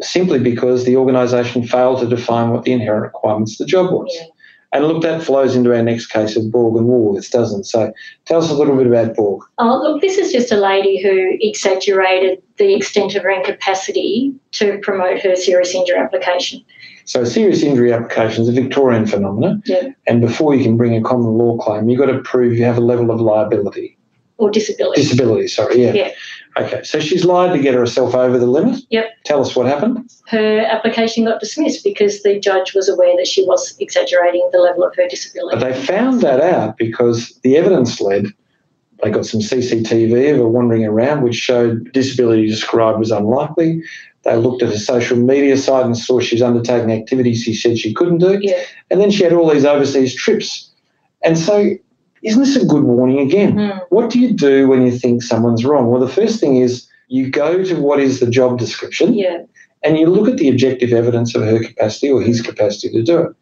simply 0.00 0.38
because 0.38 0.84
the 0.84 0.96
organisation 0.96 1.66
failed 1.66 2.00
to 2.00 2.06
define 2.06 2.50
what 2.50 2.64
the 2.64 2.72
inherent 2.72 3.04
requirements 3.04 3.52
of 3.60 3.66
the 3.66 3.70
job 3.70 3.92
was. 3.92 4.12
Yeah. 4.14 4.26
And 4.72 4.88
look, 4.88 5.02
that 5.02 5.22
flows 5.22 5.54
into 5.54 5.72
our 5.72 5.82
next 5.84 6.06
case 6.06 6.36
of 6.36 6.50
Borg 6.50 6.76
and 6.76 6.88
Woolworths, 6.88 7.30
doesn't 7.30 7.60
it? 7.60 7.66
So 7.66 7.92
tell 8.24 8.42
us 8.42 8.50
a 8.50 8.54
little 8.54 8.76
bit 8.76 8.88
about 8.88 9.14
Borg. 9.14 9.44
Oh, 9.58 9.80
look, 9.80 10.00
this 10.02 10.18
is 10.18 10.32
just 10.32 10.50
a 10.50 10.56
lady 10.56 11.00
who 11.00 11.38
exaggerated 11.40 12.42
the 12.56 12.74
extent 12.74 13.14
of 13.14 13.22
her 13.22 13.30
incapacity 13.30 14.34
to 14.52 14.78
promote 14.82 15.20
her 15.20 15.36
serious 15.36 15.72
injury 15.76 15.96
application. 15.96 16.64
So 17.04 17.22
serious 17.24 17.62
injury 17.62 17.92
application 17.92 18.42
is 18.42 18.48
a 18.48 18.52
Victorian 18.52 19.06
phenomenon. 19.06 19.62
Yeah. 19.64 19.90
And 20.08 20.20
before 20.20 20.56
you 20.56 20.64
can 20.64 20.76
bring 20.76 20.96
a 20.96 21.02
common 21.02 21.34
law 21.38 21.56
claim, 21.58 21.88
you've 21.88 22.00
got 22.00 22.06
to 22.06 22.18
prove 22.22 22.54
you 22.54 22.64
have 22.64 22.78
a 22.78 22.80
level 22.80 23.12
of 23.12 23.20
liability. 23.20 23.93
Or 24.44 24.50
disability. 24.50 25.00
Disability, 25.00 25.48
sorry, 25.48 25.82
yeah. 25.82 25.92
Yeah. 25.94 26.10
Okay, 26.58 26.82
so 26.84 27.00
she's 27.00 27.24
lied 27.24 27.52
to 27.54 27.58
get 27.58 27.72
herself 27.74 28.14
over 28.14 28.38
the 28.38 28.46
limit. 28.46 28.80
Yep. 28.90 29.06
Tell 29.24 29.40
us 29.40 29.56
what 29.56 29.66
happened. 29.66 30.08
her 30.28 30.58
application 30.60 31.24
got 31.24 31.40
dismissed 31.40 31.82
because 31.82 32.22
the 32.22 32.38
judge 32.38 32.74
was 32.74 32.88
aware 32.88 33.16
that 33.16 33.26
she 33.26 33.42
was 33.46 33.74
exaggerating 33.80 34.46
the 34.52 34.58
level 34.58 34.84
of 34.84 34.94
her 34.96 35.08
disability. 35.08 35.58
But 35.58 35.64
they 35.64 35.86
found 35.86 36.20
that 36.20 36.40
out 36.40 36.76
because 36.76 37.40
the 37.42 37.56
evidence 37.56 38.02
led, 38.02 38.26
they 39.02 39.10
got 39.10 39.24
some 39.24 39.40
CCTV 39.40 40.32
of 40.32 40.36
her 40.38 40.48
wandering 40.48 40.84
around, 40.84 41.22
which 41.22 41.36
showed 41.36 41.90
disability 41.92 42.46
described 42.46 42.98
was 42.98 43.10
unlikely. 43.10 43.82
They 44.24 44.36
looked 44.36 44.62
at 44.62 44.68
her 44.68 44.78
social 44.78 45.16
media 45.16 45.56
site 45.56 45.86
and 45.86 45.96
saw 45.96 46.20
she 46.20 46.34
was 46.34 46.42
undertaking 46.42 46.92
activities 46.92 47.42
she 47.42 47.54
said 47.54 47.78
she 47.78 47.94
couldn't 47.94 48.18
do. 48.18 48.38
Yeah. 48.40 48.62
And 48.90 49.00
then 49.00 49.10
she 49.10 49.24
had 49.24 49.32
all 49.32 49.50
these 49.50 49.64
overseas 49.64 50.14
trips. 50.14 50.70
And 51.22 51.38
so, 51.38 51.74
isn't 52.24 52.40
this 52.42 52.56
a 52.56 52.66
good 52.66 52.82
warning 52.84 53.20
again? 53.20 53.52
Hmm. 53.58 53.78
What 53.90 54.10
do 54.10 54.18
you 54.18 54.32
do 54.32 54.68
when 54.68 54.84
you 54.84 54.92
think 54.98 55.22
someone's 55.22 55.64
wrong? 55.64 55.88
Well, 55.88 56.00
the 56.00 56.08
first 56.08 56.40
thing 56.40 56.56
is 56.56 56.86
you 57.08 57.30
go 57.30 57.62
to 57.62 57.74
what 57.80 58.00
is 58.00 58.20
the 58.20 58.26
job 58.30 58.58
description 58.58 59.14
Yeah, 59.14 59.38
and 59.82 59.98
you 59.98 60.06
look 60.06 60.28
at 60.28 60.38
the 60.38 60.48
objective 60.48 60.92
evidence 60.92 61.34
of 61.34 61.42
her 61.42 61.62
capacity 61.62 62.10
or 62.10 62.22
his 62.22 62.40
capacity 62.40 62.90
to 62.90 63.02
do 63.02 63.18
it. 63.18 63.32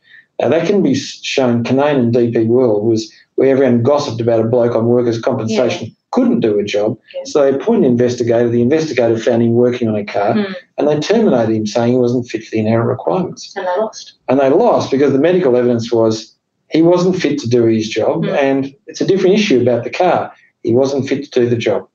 Now, 0.41 0.49
that 0.49 0.67
can 0.67 0.83
be 0.83 0.95
shown. 0.95 1.63
Canaan 1.63 1.97
and 2.01 2.15
DP 2.15 2.47
World 2.47 2.85
was 2.85 3.13
where 3.37 3.51
everyone 3.51 3.83
gossiped 3.83 4.21
about 4.21 4.41
a 4.41 4.49
bloke 4.49 4.75
on 4.75 4.87
workers' 4.87 5.21
compensation 5.21 5.95
couldn't 6.11 6.41
do 6.41 6.59
a 6.59 6.65
job. 6.65 6.99
Yeah. 7.15 7.23
So 7.25 7.41
they 7.43 7.57
appointed 7.57 7.87
an 7.87 7.93
investigator. 7.93 8.49
The 8.49 8.61
investigator 8.61 9.17
found 9.19 9.43
him 9.43 9.53
working 9.55 9.89
on 9.89 9.97
a 9.97 10.05
car 10.05 10.35
Hmm. 10.35 10.53
and 10.77 10.89
they 10.89 11.01
terminated 11.01 11.55
him 11.55 11.67
saying 11.67 11.93
he 11.93 11.99
wasn't 11.99 12.29
fit 12.29 12.45
for 12.45 12.51
the 12.51 12.59
inherent 12.61 12.89
requirements. 12.89 13.53
and 13.57 13.67
they 13.67 13.77
lost. 13.81 14.13
And 14.29 14.39
they 14.41 14.51
lost 14.51 14.91
because 14.91 15.13
the 15.13 15.19
medical 15.19 15.57
evidence 15.57 15.91
was 15.93 16.35
he 16.73 16.83
wasn't 16.83 17.21
fit 17.21 17.39
to 17.41 17.49
do 17.49 17.65
his 17.65 17.89
job. 17.89 18.25
Mm. 18.25 18.37
And 18.37 18.77
it's 18.87 19.01
a 19.01 19.07
different 19.07 19.37
issue 19.37 19.61
about 19.61 19.85
the 19.85 19.91
car. 19.91 20.33
He 20.63 20.73
wasn't 20.73 21.09
fit 21.09 21.25
to 21.25 21.41
do 21.41 21.49
the 21.49 21.57
job. 21.57 21.87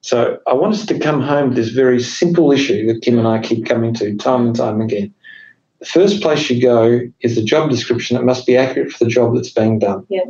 So 0.00 0.38
I 0.48 0.54
want 0.54 0.74
us 0.74 0.86
to 0.86 0.98
come 0.98 1.20
home 1.20 1.50
to 1.50 1.54
this 1.54 1.70
very 1.70 2.02
simple 2.02 2.50
issue 2.50 2.86
that 2.86 3.02
Kim 3.02 3.18
and 3.18 3.28
I 3.28 3.38
keep 3.38 3.66
coming 3.66 3.94
to 3.94 4.16
time 4.16 4.46
and 4.46 4.56
time 4.56 4.80
again. 4.80 5.14
The 5.78 5.86
first 5.86 6.22
place 6.22 6.48
you 6.50 6.60
go 6.60 7.00
is 7.20 7.36
the 7.36 7.44
job 7.44 7.70
description. 7.70 8.16
It 8.16 8.24
must 8.24 8.46
be 8.46 8.56
accurate 8.56 8.90
for 8.90 9.04
the 9.04 9.10
job 9.10 9.34
that's 9.34 9.52
being 9.52 9.78
done. 9.78 10.04
Yeah. 10.08 10.24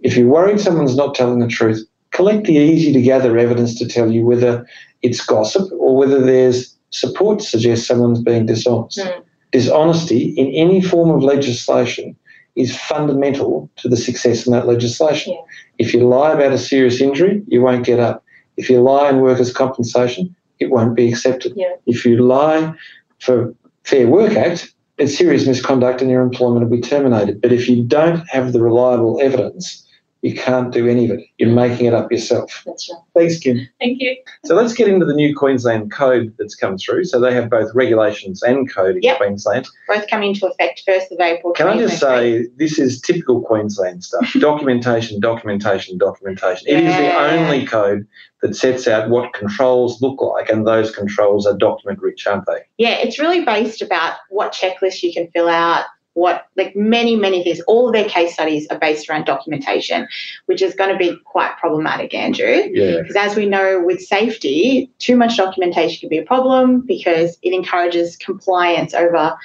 If 0.00 0.16
you're 0.16 0.28
worried 0.28 0.60
someone's 0.60 0.96
not 0.96 1.14
telling 1.14 1.38
the 1.38 1.46
truth, 1.46 1.86
collect 2.10 2.46
the 2.46 2.56
easy 2.56 2.92
to 2.92 3.02
gather 3.02 3.36
evidence 3.38 3.78
to 3.78 3.86
tell 3.86 4.10
you 4.10 4.24
whether 4.24 4.66
it's 5.02 5.24
gossip 5.24 5.70
or 5.72 5.96
whether 5.96 6.20
there's 6.20 6.74
support 6.90 7.40
to 7.40 7.44
suggest 7.44 7.86
someone's 7.86 8.22
being 8.22 8.46
dishonest. 8.46 8.98
Mm. 8.98 9.22
Dishonesty 9.52 10.30
in 10.36 10.48
any 10.48 10.80
form 10.80 11.10
of 11.10 11.22
legislation 11.22 12.16
is 12.56 12.76
fundamental 12.76 13.70
to 13.76 13.88
the 13.88 13.96
success 13.96 14.46
in 14.46 14.52
that 14.52 14.66
legislation. 14.66 15.34
Yeah. 15.34 15.40
If 15.78 15.94
you 15.94 16.08
lie 16.08 16.32
about 16.32 16.52
a 16.52 16.58
serious 16.58 17.00
injury, 17.00 17.42
you 17.46 17.60
won't 17.60 17.84
get 17.84 18.00
up. 18.00 18.24
If 18.56 18.70
you 18.70 18.80
lie 18.80 19.10
in 19.10 19.20
workers' 19.20 19.52
compensation, 19.52 20.34
it 20.58 20.70
won't 20.70 20.96
be 20.96 21.10
accepted. 21.10 21.52
Yeah. 21.54 21.74
If 21.84 22.04
you 22.04 22.16
lie 22.18 22.74
for 23.20 23.54
Fair 23.84 24.08
Work 24.08 24.32
Act, 24.32 24.72
it's 24.98 25.16
serious 25.16 25.46
misconduct 25.46 26.00
and 26.00 26.10
your 26.10 26.22
employment 26.22 26.68
will 26.68 26.76
be 26.76 26.82
terminated. 26.82 27.42
But 27.42 27.52
if 27.52 27.68
you 27.68 27.84
don't 27.84 28.26
have 28.30 28.54
the 28.54 28.62
reliable 28.62 29.20
evidence 29.20 29.85
you 30.22 30.34
can't 30.34 30.72
do 30.72 30.88
any 30.88 31.04
of 31.04 31.18
it. 31.18 31.24
You're 31.38 31.50
making 31.50 31.86
it 31.86 31.94
up 31.94 32.10
yourself. 32.10 32.62
That's 32.66 32.90
right. 32.90 33.00
Thanks, 33.14 33.38
Kim. 33.38 33.68
Thank 33.78 34.00
you. 34.00 34.16
So 34.44 34.54
let's 34.54 34.72
get 34.72 34.88
into 34.88 35.06
the 35.06 35.14
new 35.14 35.36
Queensland 35.36 35.92
code 35.92 36.34
that's 36.38 36.54
come 36.54 36.78
through. 36.78 37.04
So 37.04 37.20
they 37.20 37.34
have 37.34 37.50
both 37.50 37.70
regulations 37.74 38.42
and 38.42 38.72
code 38.72 38.96
in 38.96 39.02
Yep. 39.02 39.18
Queensland. 39.18 39.68
Both 39.86 40.08
coming 40.08 40.30
into 40.30 40.46
effect 40.46 40.82
1st 40.88 41.12
of 41.12 41.20
April. 41.20 41.52
Can 41.52 41.68
I 41.68 41.76
just 41.78 42.00
say 42.00 42.46
this 42.56 42.78
is 42.78 43.00
typical 43.00 43.40
Queensland 43.42 44.04
stuff. 44.04 44.32
documentation, 44.38 45.20
documentation, 45.20 45.98
documentation. 45.98 46.66
It 46.68 46.84
is 46.84 46.96
the 46.96 47.14
only 47.16 47.66
code 47.66 48.06
that 48.42 48.54
sets 48.54 48.86
out 48.86 49.08
what 49.08 49.32
controls 49.32 50.00
look 50.02 50.20
like, 50.20 50.48
and 50.50 50.66
those 50.66 50.94
controls 50.94 51.46
are 51.46 51.56
document 51.56 52.00
rich, 52.02 52.26
aren't 52.26 52.46
they? 52.46 52.60
Yeah, 52.78 52.96
it's 52.96 53.18
really 53.18 53.44
based 53.44 53.80
about 53.80 54.16
what 54.28 54.52
checklists 54.52 55.02
you 55.02 55.12
can 55.12 55.28
fill 55.32 55.48
out, 55.48 55.86
what, 56.16 56.46
like 56.56 56.74
many, 56.74 57.14
many 57.14 57.44
things. 57.44 57.60
All 57.68 57.88
of 57.88 57.92
their 57.92 58.08
case 58.08 58.32
studies 58.32 58.66
are 58.70 58.78
based 58.78 59.08
around 59.08 59.26
documentation, 59.26 60.08
which 60.46 60.62
is 60.62 60.74
going 60.74 60.90
to 60.90 60.96
be 60.96 61.14
quite 61.24 61.58
problematic, 61.58 62.14
Andrew. 62.14 62.70
Yeah. 62.72 63.02
Because 63.02 63.16
as 63.16 63.36
we 63.36 63.44
know 63.44 63.82
with 63.84 64.00
safety, 64.00 64.90
too 64.98 65.14
much 65.14 65.36
documentation 65.36 66.00
can 66.00 66.08
be 66.08 66.16
a 66.16 66.24
problem 66.24 66.80
because 66.80 67.36
it 67.42 67.52
encourages 67.52 68.16
compliance 68.16 68.94
over 68.94 69.36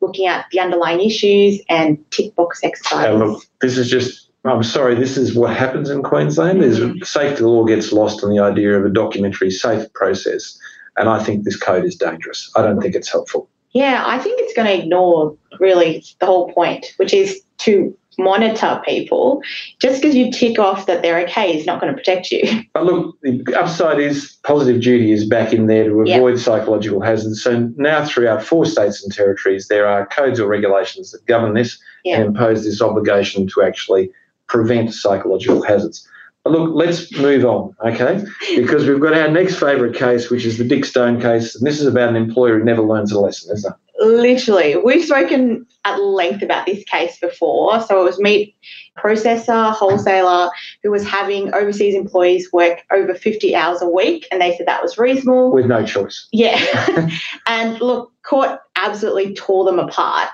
looking 0.00 0.28
at 0.28 0.46
the 0.52 0.60
underlying 0.60 1.00
issues 1.00 1.60
and 1.68 1.98
tick 2.12 2.34
box 2.36 2.60
exercises. 2.62 3.06
And 3.06 3.18
look, 3.18 3.44
this 3.60 3.76
is 3.76 3.90
just. 3.90 4.28
I'm 4.44 4.62
sorry, 4.62 4.94
this 4.94 5.18
is 5.18 5.34
what 5.34 5.54
happens 5.54 5.90
in 5.90 6.02
Queensland. 6.02 6.62
Is 6.62 6.78
mm-hmm. 6.78 7.02
safety 7.02 7.42
law 7.42 7.64
gets 7.64 7.92
lost 7.92 8.22
on 8.24 8.30
the 8.30 8.38
idea 8.38 8.78
of 8.78 8.86
a 8.86 8.88
documentary 8.88 9.50
safe 9.50 9.92
process, 9.94 10.56
and 10.96 11.08
I 11.08 11.22
think 11.22 11.44
this 11.44 11.56
code 11.58 11.84
is 11.84 11.96
dangerous. 11.96 12.50
I 12.56 12.62
don't 12.62 12.80
think 12.80 12.94
it's 12.94 13.10
helpful. 13.10 13.50
Yeah, 13.72 14.02
I 14.06 14.18
think 14.18 14.40
it's 14.40 14.54
going 14.54 14.66
to 14.66 14.82
ignore 14.82 15.36
really 15.58 16.04
the 16.18 16.26
whole 16.26 16.52
point, 16.52 16.92
which 16.96 17.12
is 17.12 17.40
to 17.58 17.96
monitor 18.18 18.82
people. 18.84 19.40
Just 19.80 20.02
because 20.02 20.14
you 20.14 20.30
tick 20.30 20.58
off 20.58 20.86
that 20.86 21.02
they're 21.02 21.20
okay 21.20 21.56
is 21.56 21.66
not 21.66 21.80
going 21.80 21.92
to 21.92 21.96
protect 21.96 22.30
you. 22.30 22.42
But 22.74 22.84
look, 22.84 23.20
the 23.22 23.54
upside 23.58 23.98
is 23.98 24.36
positive 24.44 24.80
duty 24.80 25.12
is 25.12 25.26
back 25.26 25.52
in 25.52 25.66
there 25.66 25.88
to 25.88 26.00
avoid 26.02 26.38
psychological 26.38 27.00
hazards. 27.00 27.42
So 27.42 27.70
now 27.76 28.04
throughout 28.04 28.42
four 28.42 28.64
states 28.64 29.02
and 29.02 29.12
territories, 29.12 29.68
there 29.68 29.86
are 29.86 30.06
codes 30.06 30.38
or 30.38 30.46
regulations 30.48 31.10
that 31.12 31.24
govern 31.26 31.54
this 31.54 31.78
Yeah. 32.04 32.16
and 32.16 32.26
impose 32.26 32.64
this 32.64 32.80
obligation 32.80 33.46
to 33.48 33.62
actually 33.62 34.10
prevent 34.46 34.92
psychological 34.92 35.62
hazards. 35.62 36.06
Look, 36.46 36.70
let's 36.74 37.14
move 37.18 37.44
on, 37.44 37.74
okay? 37.84 38.24
Because 38.56 38.86
we've 38.88 39.00
got 39.00 39.12
our 39.12 39.28
next 39.28 39.60
favourite 39.60 39.94
case, 39.94 40.30
which 40.30 40.46
is 40.46 40.56
the 40.56 40.64
Dick 40.64 40.86
Stone 40.86 41.20
case, 41.20 41.54
and 41.54 41.66
this 41.66 41.80
is 41.80 41.86
about 41.86 42.08
an 42.08 42.16
employer 42.16 42.58
who 42.58 42.64
never 42.64 42.82
learns 42.82 43.12
a 43.12 43.20
lesson, 43.20 43.54
isn't 43.54 43.72
it? 43.72 44.06
Literally, 44.06 44.76
we've 44.76 45.04
spoken 45.04 45.66
at 45.84 46.00
length 46.00 46.42
about 46.42 46.64
this 46.64 46.82
case 46.84 47.18
before. 47.18 47.80
So 47.82 48.00
it 48.00 48.04
was 48.04 48.18
meat 48.18 48.56
processor, 48.96 49.72
wholesaler 49.72 50.50
who 50.82 50.90
was 50.90 51.06
having 51.06 51.52
overseas 51.54 51.94
employees 51.94 52.50
work 52.52 52.80
over 52.90 53.14
50 53.14 53.54
hours 53.54 53.82
a 53.82 53.88
week, 53.88 54.26
and 54.32 54.40
they 54.40 54.56
said 54.56 54.66
that 54.66 54.82
was 54.82 54.96
reasonable. 54.96 55.52
With 55.52 55.66
no 55.66 55.84
choice. 55.84 56.26
Yeah. 56.32 57.10
and 57.46 57.80
look, 57.80 58.12
court 58.22 58.60
absolutely 58.76 59.34
tore 59.34 59.64
them 59.64 59.78
apart. 59.78 60.28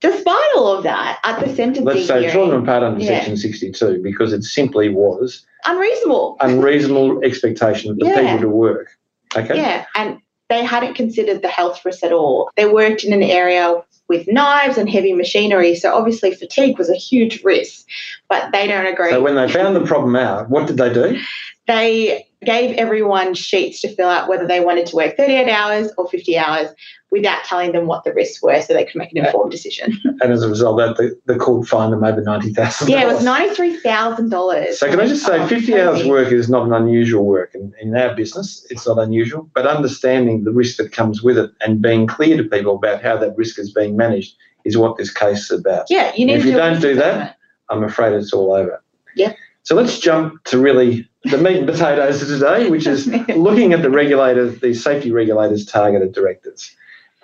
Despite 0.00 0.50
all 0.56 0.76
of 0.76 0.82
that, 0.84 1.18
at 1.24 1.40
the 1.40 1.46
sentencing 1.54 1.84
Let's 1.84 2.06
say 2.06 2.28
hearing, 2.28 2.50
them 2.50 2.62
apart 2.62 2.82
under 2.82 3.00
Yeah. 3.00 3.18
Section 3.18 3.36
62 3.36 4.00
because 4.02 4.32
it 4.32 4.42
simply 4.44 4.88
was 4.90 5.44
unreasonable. 5.64 6.36
unreasonable 6.40 7.24
expectation 7.24 7.90
of 7.90 7.98
the 7.98 8.06
Yeah. 8.06 8.20
people 8.20 8.40
to 8.40 8.48
work. 8.48 8.88
Okay? 9.36 9.56
Yeah, 9.56 9.86
and 9.94 10.18
they 10.48 10.64
hadn't 10.64 10.94
considered 10.94 11.42
the 11.42 11.48
health 11.48 11.84
risks 11.84 12.04
at 12.04 12.12
all. 12.12 12.50
They 12.56 12.66
worked 12.66 13.04
in 13.04 13.12
an 13.12 13.22
area 13.22 13.82
with 14.08 14.28
knives 14.28 14.78
and 14.78 14.88
heavy 14.88 15.12
machinery, 15.12 15.74
so 15.74 15.92
obviously 15.94 16.32
fatigue 16.34 16.78
was 16.78 16.90
a 16.90 16.94
huge 16.94 17.42
risk. 17.42 17.86
But 18.28 18.52
they 18.52 18.66
don't 18.68 18.86
agree. 18.86 19.10
So 19.10 19.22
when 19.22 19.34
they 19.34 19.48
found 19.48 19.74
the 19.74 19.80
problem 19.80 20.14
out, 20.14 20.50
what 20.50 20.66
did 20.66 20.76
they 20.76 20.92
do? 20.92 21.18
they 21.66 22.24
gave 22.44 22.76
everyone 22.76 23.34
sheets 23.34 23.80
to 23.80 23.92
fill 23.94 24.08
out 24.08 24.28
whether 24.28 24.46
they 24.46 24.60
wanted 24.60 24.86
to 24.86 24.94
work 24.96 25.16
38 25.16 25.48
hours 25.48 25.90
or 25.98 26.08
50 26.08 26.38
hours 26.38 26.68
without 27.16 27.42
telling 27.44 27.72
them 27.72 27.86
what 27.86 28.04
the 28.04 28.12
risks 28.12 28.42
were 28.42 28.60
so 28.60 28.74
they 28.74 28.84
could 28.84 28.96
make 28.96 29.10
an 29.12 29.24
informed 29.24 29.50
decision. 29.50 29.98
And 30.20 30.32
as 30.32 30.42
a 30.42 30.48
result 30.48 30.76
that, 30.78 30.96
the, 30.96 31.18
the 31.26 31.38
court 31.38 31.66
fined 31.66 31.92
them 31.92 32.04
over 32.04 32.20
$90,000. 32.22 32.88
Yeah, 32.88 33.02
it 33.02 33.06
was 33.06 33.24
$93,000. 33.24 34.74
So 34.74 34.88
can 34.90 35.00
I 35.00 35.06
just 35.06 35.24
say, 35.24 35.38
Oh, 35.38 35.46
50 35.46 35.80
hours 35.80 36.04
work 36.06 36.32
is 36.32 36.48
not 36.48 36.66
an 36.66 36.72
unusual 36.72 37.24
work 37.24 37.54
in, 37.54 37.72
in 37.80 37.96
our 37.96 38.14
business. 38.14 38.66
It's 38.70 38.86
not 38.86 38.98
unusual, 38.98 39.48
but 39.54 39.66
understanding 39.66 40.44
the 40.44 40.52
risk 40.52 40.76
that 40.76 40.92
comes 40.92 41.22
with 41.22 41.38
it 41.38 41.50
and 41.60 41.80
being 41.82 42.06
clear 42.06 42.36
to 42.36 42.44
people 42.44 42.76
about 42.76 43.02
how 43.02 43.16
that 43.18 43.36
risk 43.36 43.58
is 43.58 43.72
being 43.72 43.96
managed 43.96 44.34
is 44.64 44.76
what 44.76 44.96
this 44.96 45.12
case 45.12 45.50
is 45.50 45.60
about. 45.60 45.86
Yeah, 45.88 46.12
you 46.14 46.26
need 46.26 46.34
If 46.34 46.42
to 46.42 46.48
you 46.48 46.54
do 46.54 46.58
don't 46.58 46.80
do 46.80 46.94
that- 46.96 47.36
I'm 47.68 47.82
afraid 47.82 48.12
it's 48.12 48.32
all 48.32 48.52
over. 48.52 48.80
Yeah. 49.16 49.32
So 49.64 49.74
let's 49.74 49.98
jump 49.98 50.44
to 50.44 50.58
really 50.58 51.08
the 51.24 51.38
meat 51.38 51.56
and 51.56 51.66
potatoes 51.66 52.22
of 52.22 52.28
today, 52.28 52.70
which 52.70 52.86
is 52.86 53.08
looking 53.36 53.72
at 53.72 53.82
the 53.82 53.90
regulators, 53.90 54.60
the 54.60 54.72
safety 54.74 55.10
regulators' 55.10 55.66
targeted 55.66 56.12
directives. 56.12 56.76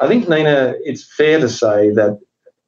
I 0.03 0.09
think, 0.09 0.29
Nina, 0.29 0.75
it's 0.83 1.05
fair 1.15 1.39
to 1.39 1.49
say 1.49 1.91
that 1.91 2.19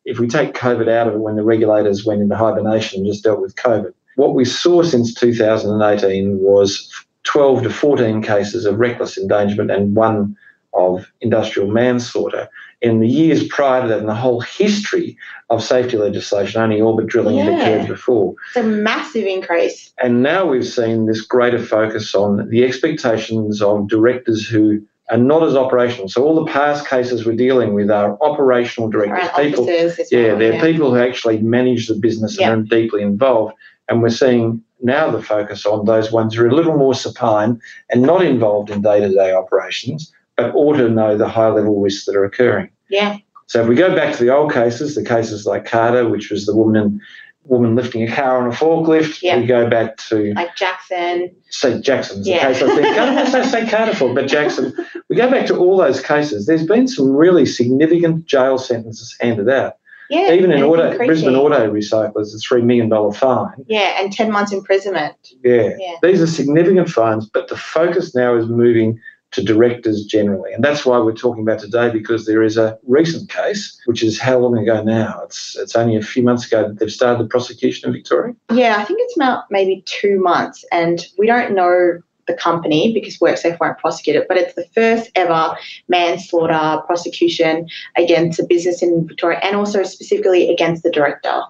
if 0.05 0.21
we 0.21 0.29
take 0.29 0.55
COVID 0.55 0.89
out 0.89 1.09
of 1.09 1.15
it 1.15 1.19
when 1.19 1.35
the 1.35 1.43
regulators 1.43 2.07
went 2.07 2.23
into 2.23 2.37
hibernation 2.37 3.01
and 3.01 3.07
just 3.13 3.25
dealt 3.25 3.41
with 3.41 3.57
COVID, 3.57 3.93
what 4.15 4.37
we 4.37 4.45
saw 4.45 4.83
since 4.85 5.13
2018 5.15 6.39
was 6.39 6.89
12 7.25 7.65
to 7.65 7.71
14 7.71 8.23
cases 8.23 8.67
of 8.67 8.79
reckless 8.79 9.19
endangerment 9.19 9.73
and 9.73 9.97
one 9.97 10.37
of 10.75 11.11
industrial 11.21 11.69
manslaughter. 11.69 12.49
In 12.83 13.01
the 13.01 13.09
years 13.09 13.47
prior 13.49 13.83
to 13.83 13.89
that, 13.89 13.99
in 13.99 14.07
the 14.07 14.15
whole 14.15 14.41
history 14.41 15.17
of 15.51 15.63
safety 15.63 15.97
legislation, 15.97 16.61
only 16.61 16.81
orbit 16.81 17.07
drilling 17.09 17.39
had 17.39 17.53
Yeah. 17.53 17.59
occurred 17.67 17.89
before. 17.89 18.35
It's 18.49 18.65
a 18.65 18.69
massive 18.69 19.25
increase. 19.25 19.93
And 20.01 20.23
now 20.23 20.47
we've 20.47 20.67
seen 20.67 21.07
this 21.07 21.21
greater 21.21 21.59
focus 21.59 22.15
on 22.15 22.49
the 22.49 22.63
expectations 22.65 23.61
of 23.61 23.89
directors 23.89 24.47
who 24.47 24.83
are 25.11 25.19
not 25.19 25.43
as 25.43 25.55
operational. 25.55 26.09
So 26.09 26.25
all 26.25 26.45
the 26.45 26.51
past 26.51 26.89
cases 26.89 27.27
we're 27.27 27.37
dealing 27.37 27.75
with 27.75 27.91
are 27.91 28.17
operational 28.23 28.89
directors, 28.89 29.29
Around 29.37 29.51
people. 29.51 29.67
Yeah, 30.11 30.29
well, 30.29 30.39
they're 30.39 30.61
people 30.61 30.91
who 30.95 30.99
actually 30.99 31.39
manage 31.39 31.89
the 31.89 31.95
business 31.95 32.39
Yeah. 32.39 32.53
and 32.53 32.63
are 32.63 32.77
deeply 32.77 33.03
involved. 33.03 33.55
And 33.89 34.01
we're 34.03 34.09
seeing 34.09 34.63
now 34.83 35.11
the 35.11 35.23
focus 35.23 35.67
on 35.67 35.85
those 35.85 36.11
ones 36.11 36.35
who 36.35 36.45
are 36.45 36.49
a 36.49 36.55
little 36.55 36.77
more 36.77 36.95
supine 36.95 37.61
and 37.91 38.03
not 38.03 38.25
involved 38.25 38.71
in 38.71 38.81
day-to-day 38.81 39.33
operations, 39.33 40.11
but 40.37 40.55
ought 40.55 40.77
to 40.79 40.89
know 40.89 41.17
the 41.19 41.29
high-level 41.29 41.81
risks 41.81 42.07
that 42.07 42.17
are 42.17 42.25
occurring. 42.25 42.71
Yeah, 42.89 43.19
So 43.47 43.61
if 43.63 43.69
we 43.69 43.75
go 43.75 43.95
back 43.95 44.15
to 44.17 44.25
the 44.25 44.35
old 44.35 44.53
cases, 44.53 44.95
the 44.95 45.05
cases 45.05 45.45
like 45.45 45.67
Carter, 45.67 46.09
which 46.09 46.31
was 46.31 46.47
the 46.47 46.57
woman 46.57 47.01
woman 47.45 47.75
lifting 47.77 48.03
a 48.09 48.11
car 48.15 48.39
on 48.41 48.47
a 48.47 48.55
forklift, 48.55 49.21
Yeah. 49.23 49.39
we 49.39 49.47
go 49.47 49.69
back 49.69 49.97
to 50.09 50.33
like 50.35 50.57
Jackson. 50.57 51.31
say 51.51 51.81
Jackson's 51.81 52.27
Yeah. 52.27 52.49
the 52.49 52.55
case 52.55 52.63
I 52.63 52.75
think. 52.75 52.87
I 52.99 53.07
don't 53.07 53.15
want 53.17 53.29
to 53.33 53.45
say 53.47 53.67
Carter 53.71 53.95
for, 53.95 54.15
but 54.15 54.27
Jackson. 54.27 54.75
We 55.11 55.17
go 55.17 55.31
back 55.31 55.47
to 55.47 55.57
all 55.57 55.77
those 55.77 56.01
cases. 56.01 56.47
There's 56.47 56.67
been 56.67 56.89
some 56.89 57.11
really 57.15 57.45
significant 57.47 58.27
jail 58.27 58.57
sentences 58.59 59.15
handed 59.21 59.49
out. 59.49 59.75
Yeah, 60.11 60.33
Even 60.33 60.53
in 60.53 60.63
auto. 60.63 60.97
Brisbane 60.99 61.35
Auto 61.35 61.73
Recyclers, 61.73 62.35
a 62.35 62.39
three 62.39 62.61
million 62.61 62.91
dollar 62.91 63.13
fine. 63.13 63.65
Yeah, 63.67 64.01
and 64.03 64.13
10 64.13 64.31
months 64.31 64.53
imprisonment. 64.53 65.15
Yeah. 65.43 65.71
Yeah. 65.79 65.95
these 66.03 66.21
are 66.21 66.27
significant 66.27 66.91
fines, 66.91 67.27
but 67.27 67.49
the 67.49 67.57
focus 67.57 68.15
now 68.15 68.37
is 68.37 68.47
moving 68.47 69.01
to 69.35 69.43
directors 69.43 70.05
generally, 70.05 70.53
and 70.53 70.63
that's 70.63 70.87
why 70.87 70.99
we're 70.99 71.13
talking 71.13 71.43
about 71.43 71.59
today 71.59 71.91
because 71.91 72.25
there 72.25 72.43
is 72.43 72.57
a 72.57 72.79
recent 72.87 73.29
case, 73.29 73.81
which 73.87 74.03
is 74.03 74.19
how 74.19 74.39
long 74.39 74.57
ago 74.57 74.83
now? 74.83 75.21
It's 75.25 75.57
it's 75.57 75.75
only 75.75 75.97
a 75.97 76.03
few 76.03 76.23
months 76.23 76.47
ago 76.47 76.69
that 76.69 76.79
they've 76.79 76.91
started 76.91 77.25
the 77.25 77.29
prosecution 77.29 77.89
in 77.89 77.93
Victoria. 77.93 78.35
Yeah, 78.53 78.77
I 78.79 78.85
think 78.85 79.01
it's 79.03 79.17
about 79.17 79.45
maybe 79.51 79.83
two 79.87 80.21
months, 80.21 80.65
and 80.71 81.05
we 81.19 81.27
don't 81.27 81.55
know 81.55 82.01
the 82.27 82.35
company 82.35 82.93
because 82.95 83.19
WorkSafe 83.19 83.59
won't 83.61 83.79
prosecute 83.79 84.17
it, 84.17 84.29
but 84.29 84.37
it's 84.37 84.55
the 84.55 84.67
first 84.75 85.11
ever 85.15 85.57
manslaughter 85.89 86.81
prosecution 86.87 87.69
against 87.97 88.39
a 88.39 88.45
business 88.45 88.83
in 88.83 89.07
Victoria 89.07 89.41
and 89.43 89.57
also 89.57 89.83
specifically 89.83 90.51
against 90.51 90.83
the 90.83 90.91
director. 90.91 91.43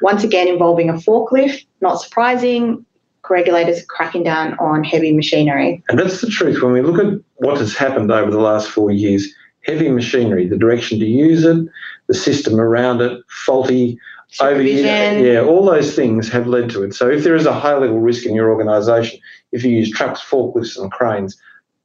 Once 0.00 0.22
again, 0.22 0.48
involving 0.48 0.90
a 0.90 0.94
forklift, 0.94 1.66
not 1.80 2.00
surprising. 2.00 2.84
Regulators 3.32 3.82
are 3.82 3.86
cracking 3.86 4.22
down 4.22 4.54
on 4.58 4.84
heavy 4.84 5.12
machinery. 5.12 5.82
And 5.88 5.98
that's 5.98 6.20
the 6.20 6.28
truth. 6.28 6.62
When 6.62 6.72
we 6.72 6.82
look 6.82 7.02
at 7.04 7.18
what 7.36 7.58
has 7.58 7.74
happened 7.74 8.12
over 8.12 8.30
the 8.30 8.38
last 8.38 8.68
four 8.68 8.90
years, 8.90 9.26
heavy 9.62 9.88
machinery, 9.88 10.46
the 10.46 10.58
direction 10.58 10.98
to 11.00 11.06
use 11.06 11.44
it, 11.44 11.66
the 12.08 12.14
system 12.14 12.60
around 12.60 13.00
it, 13.00 13.18
faulty, 13.46 13.98
Supervision. 14.28 15.24
yeah, 15.24 15.42
all 15.42 15.64
those 15.66 15.94
things 15.94 16.28
have 16.30 16.46
led 16.46 16.70
to 16.70 16.82
it. 16.82 16.94
So 16.94 17.10
if 17.10 17.22
there 17.22 17.34
is 17.34 17.44
a 17.44 17.52
high 17.52 17.76
level 17.76 18.00
risk 18.00 18.24
in 18.24 18.34
your 18.34 18.50
organisation, 18.50 19.20
if 19.52 19.62
you 19.62 19.70
use 19.70 19.90
trucks, 19.90 20.22
forklifts, 20.22 20.80
and 20.80 20.90
cranes, 20.90 21.38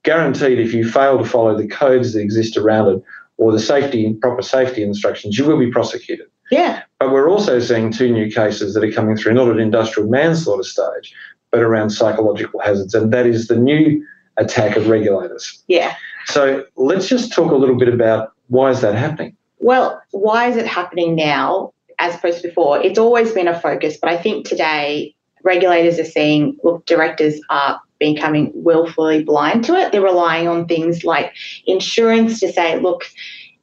guaranteed 0.04 0.58
if 0.58 0.74
you 0.74 0.90
fail 0.90 1.18
to 1.18 1.26
follow 1.26 1.58
the 1.58 1.68
codes 1.68 2.14
that 2.14 2.22
exist 2.22 2.56
around 2.56 2.88
it 2.88 3.04
or 3.36 3.52
the 3.52 3.60
safety 3.60 4.14
proper 4.14 4.42
safety 4.42 4.82
instructions, 4.82 5.38
you 5.38 5.46
will 5.46 5.60
be 5.60 5.70
prosecuted. 5.70 6.28
Yeah, 6.50 6.84
But 7.00 7.12
we're 7.12 7.30
also 7.30 7.60
seeing 7.60 7.92
two 7.92 8.10
new 8.10 8.32
cases 8.32 8.74
that 8.74 8.84
are 8.84 8.92
coming 8.94 9.18
through, 9.18 9.34
not 9.34 9.50
at 9.50 9.60
industrial 9.60 10.10
manslaughter 10.10 10.64
stage, 10.64 11.14
but 11.52 11.62
around 11.62 11.90
psychological 11.92 12.60
hazards, 12.60 12.94
and 12.94 13.12
that 13.14 13.26
is 13.26 13.48
the 13.48 13.56
new 13.56 14.06
attack 14.38 14.76
of 14.76 14.88
regulators. 14.88 15.64
yeah. 15.68 15.96
So 16.26 16.66
let's 16.76 17.08
just 17.08 17.32
talk 17.32 17.52
a 17.52 17.56
little 17.56 17.78
bit 17.78 17.88
about 17.88 18.34
why 18.48 18.70
is 18.70 18.82
that 18.82 18.96
happening? 18.96 19.36
Well, 19.60 20.02
why 20.12 20.50
is 20.50 20.58
it 20.58 20.68
happening 20.68 21.16
now 21.16 21.74
as 22.00 22.16
opposed 22.16 22.42
to 22.42 22.50
before? 22.50 22.82
It's 22.82 23.00
always 23.00 23.32
been 23.32 23.48
a 23.48 23.60
focus, 23.60 23.98
but 24.00 24.12
I 24.12 24.18
think 24.18 24.46
today 24.46 25.16
regulators 25.44 25.98
are 26.00 26.06
seeing, 26.06 26.58
look, 26.64 26.86
directors 26.86 27.40
are 27.50 27.80
becoming 28.00 28.52
willfully 28.54 29.24
blind 29.24 29.64
to 29.66 29.76
it. 29.76 29.92
They're 29.92 30.02
relying 30.02 30.48
on 30.48 30.68
things 30.68 31.04
like 31.04 31.34
insurance 31.66 32.40
to 32.42 32.52
say, 32.52 32.80
look, 32.80 33.06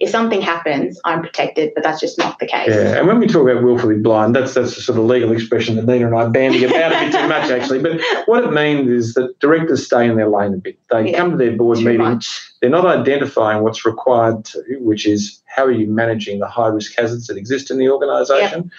if 0.00 0.10
something 0.10 0.40
happens, 0.42 1.00
I'm 1.04 1.22
protected, 1.22 1.72
but 1.74 1.84
that's 1.84 2.00
just 2.00 2.18
not 2.18 2.38
the 2.38 2.46
case. 2.46 2.68
Yeah, 2.68 2.98
and 2.98 3.06
when 3.06 3.20
we 3.20 3.26
talk 3.26 3.48
about 3.48 3.62
willfully 3.62 3.96
blind, 3.96 4.34
that's 4.34 4.54
that's 4.54 4.76
a 4.76 4.82
sort 4.82 4.98
of 4.98 5.04
legal 5.04 5.30
expression 5.32 5.76
that 5.76 5.86
Nina 5.86 6.06
and 6.06 6.16
I 6.16 6.26
bandy 6.28 6.64
about 6.64 6.92
a 6.92 6.98
bit 6.98 7.12
too 7.12 7.28
much, 7.28 7.50
actually. 7.50 7.80
But 7.80 8.00
what 8.26 8.42
it 8.44 8.52
means 8.52 8.90
is 8.90 9.14
that 9.14 9.38
directors 9.38 9.86
stay 9.86 10.08
in 10.08 10.16
their 10.16 10.28
lane 10.28 10.54
a 10.54 10.56
bit. 10.56 10.78
They 10.90 11.10
Yeah, 11.12 11.18
come 11.18 11.30
to 11.30 11.36
their 11.36 11.52
board 11.56 11.78
meeting, 11.78 11.98
much. 11.98 12.52
they're 12.60 12.70
not 12.70 12.86
identifying 12.86 13.62
what's 13.62 13.84
required 13.86 14.44
to, 14.46 14.62
which 14.80 15.06
is 15.06 15.40
how 15.46 15.64
are 15.64 15.70
you 15.70 15.86
managing 15.86 16.40
the 16.40 16.48
high 16.48 16.68
risk 16.68 16.94
hazards 16.98 17.28
that 17.28 17.36
exist 17.36 17.70
in 17.70 17.78
the 17.78 17.88
organisation. 17.88 18.70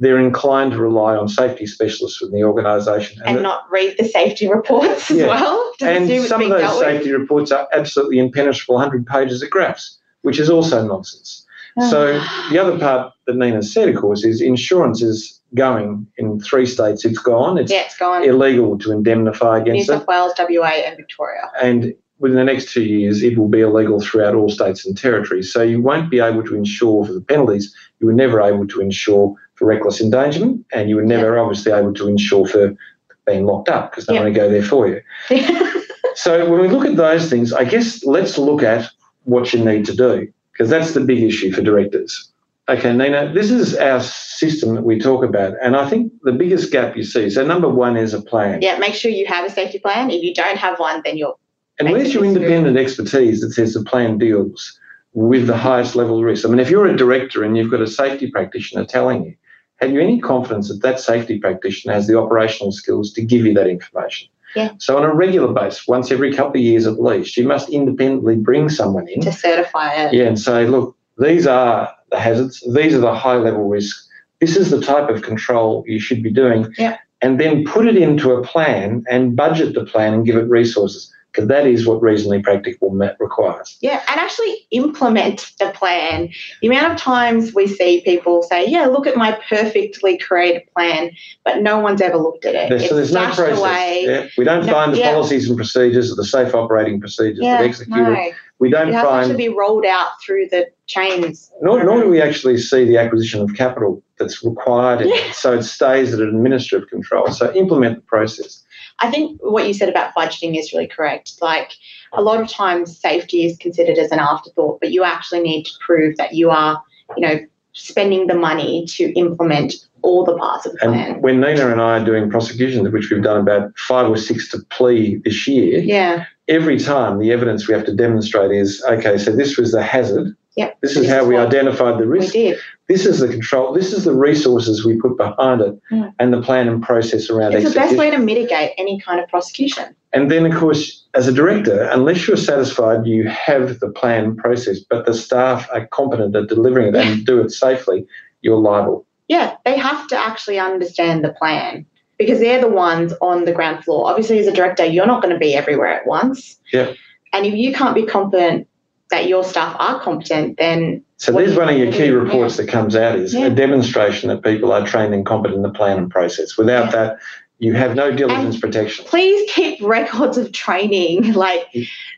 They're 0.00 0.20
inclined 0.20 0.72
to 0.72 0.78
rely 0.78 1.16
on 1.16 1.28
safety 1.28 1.66
specialists 1.66 2.20
within 2.20 2.38
the 2.38 2.44
organisation. 2.44 3.20
And 3.24 3.38
the- 3.38 3.42
not 3.42 3.62
read 3.68 3.96
the 3.98 4.04
safety 4.04 4.46
reports 4.48 5.10
as 5.10 5.16
Yeah. 5.16 5.26
well. 5.26 5.72
And 5.80 6.08
some 6.22 6.42
of 6.42 6.50
those 6.50 6.60
dealt 6.60 6.78
with. 6.78 6.86
safety 6.88 7.12
reports 7.12 7.50
are 7.50 7.66
absolutely 7.72 8.20
impenetrable 8.20 8.76
100 8.76 9.06
pages 9.06 9.42
of 9.42 9.50
graphs, 9.50 9.98
which 10.22 10.38
is 10.38 10.50
also 10.50 10.86
nonsense. 10.86 11.46
So 11.90 12.18
the 12.50 12.58
other 12.58 12.78
part 12.78 13.12
that 13.26 13.36
Nina 13.36 13.62
said, 13.62 13.88
of 13.88 13.96
course, 13.96 14.24
is 14.24 14.40
insurance 14.40 15.00
is 15.00 15.40
going 15.54 16.06
in 16.16 16.40
three 16.40 16.66
states. 16.66 17.04
It's 17.04 17.18
gone. 17.18 17.56
It's 17.56 17.70
yeah, 17.70 17.82
it's 17.82 17.96
gone. 17.96 18.24
illegal 18.24 18.78
to 18.78 18.92
indemnify 18.92 19.58
New 19.58 19.62
against 19.62 19.88
it. 19.88 19.92
South 19.92 20.06
Wales, 20.08 20.32
WA, 20.38 20.66
and 20.66 20.96
Victoria. 20.96 21.50
And 21.62 21.94
within 22.18 22.36
the 22.36 22.44
next 22.44 22.72
two 22.72 22.82
years, 22.82 23.22
it 23.22 23.38
will 23.38 23.48
be 23.48 23.60
illegal 23.60 24.00
throughout 24.00 24.34
all 24.34 24.48
states 24.50 24.84
and 24.84 24.98
territories. 24.98 25.52
So 25.52 25.62
you 25.62 25.80
won't 25.80 26.10
be 26.10 26.18
able 26.18 26.42
to 26.44 26.56
insure 26.56 27.06
for 27.06 27.12
the 27.12 27.20
penalties. 27.20 27.72
You 28.00 28.08
were 28.08 28.12
never 28.12 28.40
able 28.40 28.66
to 28.66 28.80
insure 28.80 29.34
for 29.54 29.66
reckless 29.66 30.00
endangerment, 30.00 30.66
and 30.72 30.90
you 30.90 30.96
were 30.96 31.04
never 31.04 31.38
obviously 31.38 31.72
able 31.72 31.94
to 31.94 32.08
insure 32.08 32.46
for 32.46 32.76
being 33.24 33.44
locked 33.46 33.68
up 33.68 33.90
because 33.90 34.06
they 34.06 34.14
yeah. 34.14 34.22
one 34.22 34.32
to 34.32 34.36
go 34.36 34.50
there 34.50 34.62
for 34.62 34.88
you. 34.88 35.00
So 36.18 36.50
when 36.50 36.60
we 36.60 36.66
look 36.66 36.84
at 36.84 36.96
those 36.96 37.30
things, 37.30 37.52
I 37.52 37.62
guess 37.62 38.04
let's 38.04 38.38
look 38.38 38.64
at 38.64 38.90
what 39.28 39.52
you 39.52 39.62
need 39.62 39.84
to 39.84 39.94
do 39.94 40.26
because 40.52 40.70
that's 40.70 40.94
the 40.94 41.00
big 41.00 41.22
issue 41.22 41.52
for 41.52 41.62
directors. 41.62 42.32
Okay, 42.68 42.92
Nina, 42.92 43.32
this 43.32 43.50
is 43.50 43.76
our 43.76 44.00
system 44.00 44.74
that 44.74 44.82
we 44.82 44.98
talk 44.98 45.24
about, 45.24 45.54
and 45.62 45.76
I 45.76 45.88
think 45.88 46.12
the 46.22 46.32
biggest 46.32 46.70
gap 46.70 46.96
you 46.96 47.02
see. 47.02 47.30
So 47.30 47.46
number 47.46 47.68
one 47.68 47.96
is 47.96 48.12
a 48.12 48.20
plan. 48.20 48.60
yeah, 48.60 48.76
make 48.78 48.94
sure 48.94 49.10
you 49.10 49.26
have 49.26 49.46
a 49.46 49.50
safety 49.50 49.78
plan. 49.78 50.10
If 50.10 50.22
you 50.22 50.34
don't 50.34 50.58
have 50.58 50.78
one, 50.78 51.00
then 51.04 51.16
you're 51.16 51.36
And 51.78 51.90
where's 51.90 52.12
your 52.12 52.24
independent 52.24 52.76
expertise 52.76 53.40
that 53.40 53.52
says 53.52 53.74
the 53.74 53.84
plan 53.84 54.18
deals 54.18 54.78
with 55.14 55.46
the 55.46 55.56
highest 55.56 55.96
level 55.96 56.18
of 56.18 56.24
risk? 56.24 56.44
I 56.44 56.48
mean, 56.50 56.60
if 56.60 56.70
you're 56.70 56.86
a 56.86 56.96
director 56.96 57.42
and 57.42 57.56
you've 57.56 57.70
got 57.70 57.80
a 57.80 57.86
safety 57.86 58.30
practitioner 58.30 58.84
telling 58.84 59.24
you, 59.24 59.34
have 59.76 59.92
you 59.92 60.00
any 60.00 60.20
confidence 60.20 60.68
that 60.68 60.82
that 60.82 61.00
safety 61.00 61.38
practitioner 61.38 61.94
has 61.94 62.06
the 62.06 62.18
operational 62.18 62.72
skills 62.72 63.12
to 63.14 63.22
give 63.22 63.46
you 63.46 63.54
that 63.54 63.68
information? 63.68 64.28
Yeah. 64.58 64.72
So 64.78 64.96
on 64.96 65.04
a 65.04 65.14
regular 65.14 65.52
basis, 65.52 65.86
once 65.86 66.10
every 66.10 66.34
couple 66.34 66.60
of 66.60 66.64
years 66.64 66.84
at 66.84 67.00
least, 67.00 67.36
you 67.36 67.46
must 67.46 67.68
independently 67.68 68.34
bring 68.34 68.68
someone 68.68 69.06
in 69.08 69.20
to 69.20 69.32
certify 69.32 69.92
it. 69.94 70.12
yeah, 70.12 70.24
and 70.24 70.38
say, 70.38 70.66
look, 70.66 70.96
these 71.16 71.46
are 71.46 71.94
the 72.10 72.18
hazards, 72.18 72.60
these 72.74 72.92
are 72.92 72.98
the 73.00 73.14
high 73.14 73.36
level 73.36 73.68
risks, 73.68 74.08
this 74.40 74.56
is 74.56 74.70
the 74.70 74.80
type 74.80 75.08
of 75.08 75.22
control 75.22 75.84
you 75.86 76.00
should 76.00 76.22
be 76.24 76.32
doing. 76.32 76.74
Yeah. 76.76 76.98
And 77.22 77.38
then 77.38 77.64
put 77.64 77.86
it 77.86 77.96
into 77.96 78.32
a 78.32 78.42
plan 78.42 79.04
and 79.08 79.36
budget 79.36 79.74
the 79.74 79.84
plan 79.84 80.14
and 80.14 80.26
give 80.26 80.36
it 80.36 80.48
resources, 80.48 81.12
because 81.32 81.48
that 81.48 81.66
is 81.66 81.86
what 81.86 82.02
reasonably 82.02 82.42
practical 82.42 82.90
requires. 83.20 83.76
Yeah, 83.80 84.02
and 84.08 84.20
actually 84.20 84.66
implement 84.70 85.52
the 85.58 85.70
plan. 85.70 86.30
The 86.62 86.68
amount 86.68 86.94
of 86.94 86.98
times 86.98 87.54
we 87.54 87.66
see 87.66 88.00
people 88.02 88.42
say, 88.42 88.66
"Yeah, 88.66 88.86
look 88.86 89.06
at 89.06 89.16
my 89.16 89.38
perfectly 89.48 90.18
created 90.18 90.62
plan," 90.74 91.10
but 91.44 91.62
no 91.62 91.78
one's 91.78 92.00
ever 92.00 92.16
looked 92.16 92.44
at 92.44 92.54
it. 92.54 92.70
There's, 92.70 92.88
so 92.88 92.96
there's 92.96 93.12
no 93.12 93.26
process. 93.26 93.58
away. 93.58 94.04
Yeah. 94.06 94.26
We 94.36 94.44
don't 94.44 94.66
No, 94.66 94.72
find 94.72 94.92
the 94.94 94.98
yeah. 94.98 95.12
policies 95.12 95.48
and 95.48 95.56
procedures 95.56 96.10
or 96.10 96.16
the 96.16 96.24
safe 96.24 96.54
operating 96.54 97.00
procedures 97.00 97.40
Yeah, 97.42 97.58
that 97.58 97.68
execute 97.68 97.96
no, 97.96 98.12
it. 98.12 98.34
We 98.58 98.70
don't 98.70 98.86
find 98.86 98.90
it 98.90 98.94
has 98.94 99.02
to 99.04 99.08
find 99.08 99.30
actually 99.30 99.48
be 99.48 99.54
rolled 99.54 99.84
out 99.84 100.20
through 100.24 100.48
the 100.48 100.66
chains. 100.86 101.52
Nor, 101.62 101.84
nor 101.84 102.02
do 102.02 102.08
we 102.08 102.20
actually 102.20 102.58
see 102.58 102.84
the 102.84 102.96
acquisition 102.96 103.40
of 103.40 103.54
capital 103.54 104.02
that's 104.18 104.42
required 104.44 105.06
Yeah. 105.06 105.30
So 105.32 105.52
it 105.52 105.62
stays 105.62 106.12
at 106.12 106.20
an 106.20 106.28
administrative 106.28 106.88
control. 106.88 107.28
So 107.30 107.52
implement 107.54 107.96
the 107.96 108.02
process. 108.02 108.64
I 109.00 109.10
think 109.10 109.40
what 109.42 109.66
you 109.66 109.74
said 109.74 109.88
about 109.88 110.14
budgeting 110.14 110.58
is 110.58 110.72
really 110.72 110.88
correct. 110.88 111.32
Like 111.40 111.72
a 112.12 112.22
lot 112.22 112.40
of 112.40 112.48
times, 112.48 112.98
safety 112.98 113.44
is 113.44 113.56
considered 113.58 113.98
as 113.98 114.10
an 114.10 114.18
afterthought, 114.18 114.80
but 114.80 114.90
you 114.90 115.04
actually 115.04 115.40
need 115.40 115.64
to 115.64 115.72
prove 115.84 116.16
that 116.16 116.34
you 116.34 116.50
are, 116.50 116.82
you 117.16 117.26
know, 117.26 117.38
spending 117.72 118.26
the 118.26 118.34
money 118.34 118.84
to 118.86 119.12
implement 119.12 119.74
all 120.02 120.24
the 120.24 120.36
parts 120.36 120.66
of 120.66 120.72
the 120.72 120.84
And 120.84 120.92
plan. 120.94 121.22
when 121.22 121.40
Nina 121.40 121.70
and 121.70 121.80
I 121.80 122.00
are 122.00 122.04
doing 122.04 122.30
prosecutions, 122.30 122.88
which 122.90 123.10
we've 123.10 123.22
done 123.22 123.40
about 123.40 123.76
five 123.78 124.08
or 124.08 124.16
six 124.16 124.48
to 124.50 124.58
plea 124.70 125.16
this 125.24 125.46
year, 125.46 125.78
Yeah, 125.80 126.24
every 126.48 126.78
time 126.78 127.18
the 127.18 127.30
evidence 127.32 127.68
we 127.68 127.74
have 127.74 127.84
to 127.86 127.94
demonstrate 127.94 128.50
is 128.50 128.82
okay, 128.88 129.18
so 129.18 129.34
this 129.34 129.56
was 129.56 129.72
the 129.72 129.82
hazard. 129.82 130.34
Yep. 130.58 130.78
This 130.80 130.96
is 130.96 131.08
how 131.08 131.24
we 131.24 131.36
identified 131.36 131.94
the 132.00 132.04
we 132.06 132.18
risk. 132.18 132.32
did. 132.32 132.58
This 132.88 133.06
is 133.06 133.20
the 133.20 133.28
control. 133.28 133.72
This 133.72 133.92
is 133.92 134.04
the 134.04 134.12
resources 134.12 134.84
we 134.84 135.00
put 135.00 135.16
behind 135.16 135.60
it 135.60 135.78
Mm. 135.92 136.12
and 136.18 136.32
the 136.32 136.42
plan 136.42 136.66
and 136.66 136.82
process 136.82 137.30
around 137.30 137.52
it. 137.52 137.62
It's 137.62 137.74
the 137.74 137.78
best 137.78 137.96
way 137.96 138.10
to 138.10 138.18
mitigate 138.18 138.72
any 138.76 138.98
kind 139.00 139.20
of 139.20 139.28
prosecution. 139.28 139.94
And 140.12 140.32
then, 140.32 140.44
of 140.46 140.58
course, 140.58 141.04
as 141.14 141.28
a 141.28 141.32
director, 141.32 141.82
unless 141.92 142.26
you're 142.26 142.36
satisfied 142.36 143.06
you 143.06 143.28
have 143.28 143.78
the 143.78 143.88
plan 143.90 144.24
and 144.24 144.36
process, 144.36 144.80
but 144.80 145.06
the 145.06 145.14
staff 145.14 145.68
are 145.72 145.86
competent 145.86 146.34
at 146.34 146.48
delivering 146.48 146.88
it 146.88 146.96
and 146.96 147.24
do 147.24 147.40
it 147.40 147.50
safely, 147.52 148.04
you're 148.42 148.58
liable. 148.58 149.06
Yeah, 149.28 149.56
they 149.64 149.78
have 149.78 150.08
to 150.08 150.18
actually 150.18 150.58
understand 150.58 151.24
the 151.24 151.34
plan 151.34 151.86
because 152.18 152.40
they're 152.40 152.60
the 152.60 152.68
ones 152.68 153.12
on 153.20 153.44
the 153.44 153.52
ground 153.52 153.84
floor. 153.84 154.08
Obviously, 154.08 154.40
as 154.40 154.48
a 154.48 154.52
director, 154.52 154.84
you're 154.84 155.06
not 155.06 155.22
going 155.22 155.32
to 155.32 155.38
be 155.38 155.54
everywhere 155.54 155.92
at 156.00 156.04
once. 156.06 156.58
Yeah. 156.72 156.94
And 157.32 157.46
if 157.46 157.54
you 157.54 157.72
can't 157.72 157.94
be 157.94 158.06
confident 158.06 158.66
that 159.10 159.28
your 159.28 159.44
staff 159.44 159.74
are 159.78 160.00
competent, 160.00 160.58
then 160.58 161.02
So 161.16 161.32
there's 161.32 161.56
one 161.56 161.68
of 161.68 161.76
your 161.76 161.90
key 161.90 162.10
reports 162.10 162.56
that 162.58 162.68
comes 162.68 162.94
out 162.94 163.18
is 163.18 163.34
Yeah. 163.34 163.46
a 163.46 163.50
demonstration 163.50 164.28
that 164.28 164.42
people 164.42 164.72
are 164.72 164.86
trained 164.86 165.14
and 165.14 165.24
competent 165.26 165.56
in 165.56 165.62
the 165.62 165.70
plan 165.76 165.98
and 165.98 166.10
process. 166.10 166.56
Without 166.56 166.86
Yeah. 166.86 166.90
that, 166.90 167.18
you 167.58 167.72
have 167.72 167.96
no 167.96 168.12
diligence 168.12 168.60
protection. 168.60 169.04
please 169.08 169.50
keep 169.50 169.82
records 169.82 170.38
of 170.38 170.52
training. 170.52 171.32
Like 171.34 171.66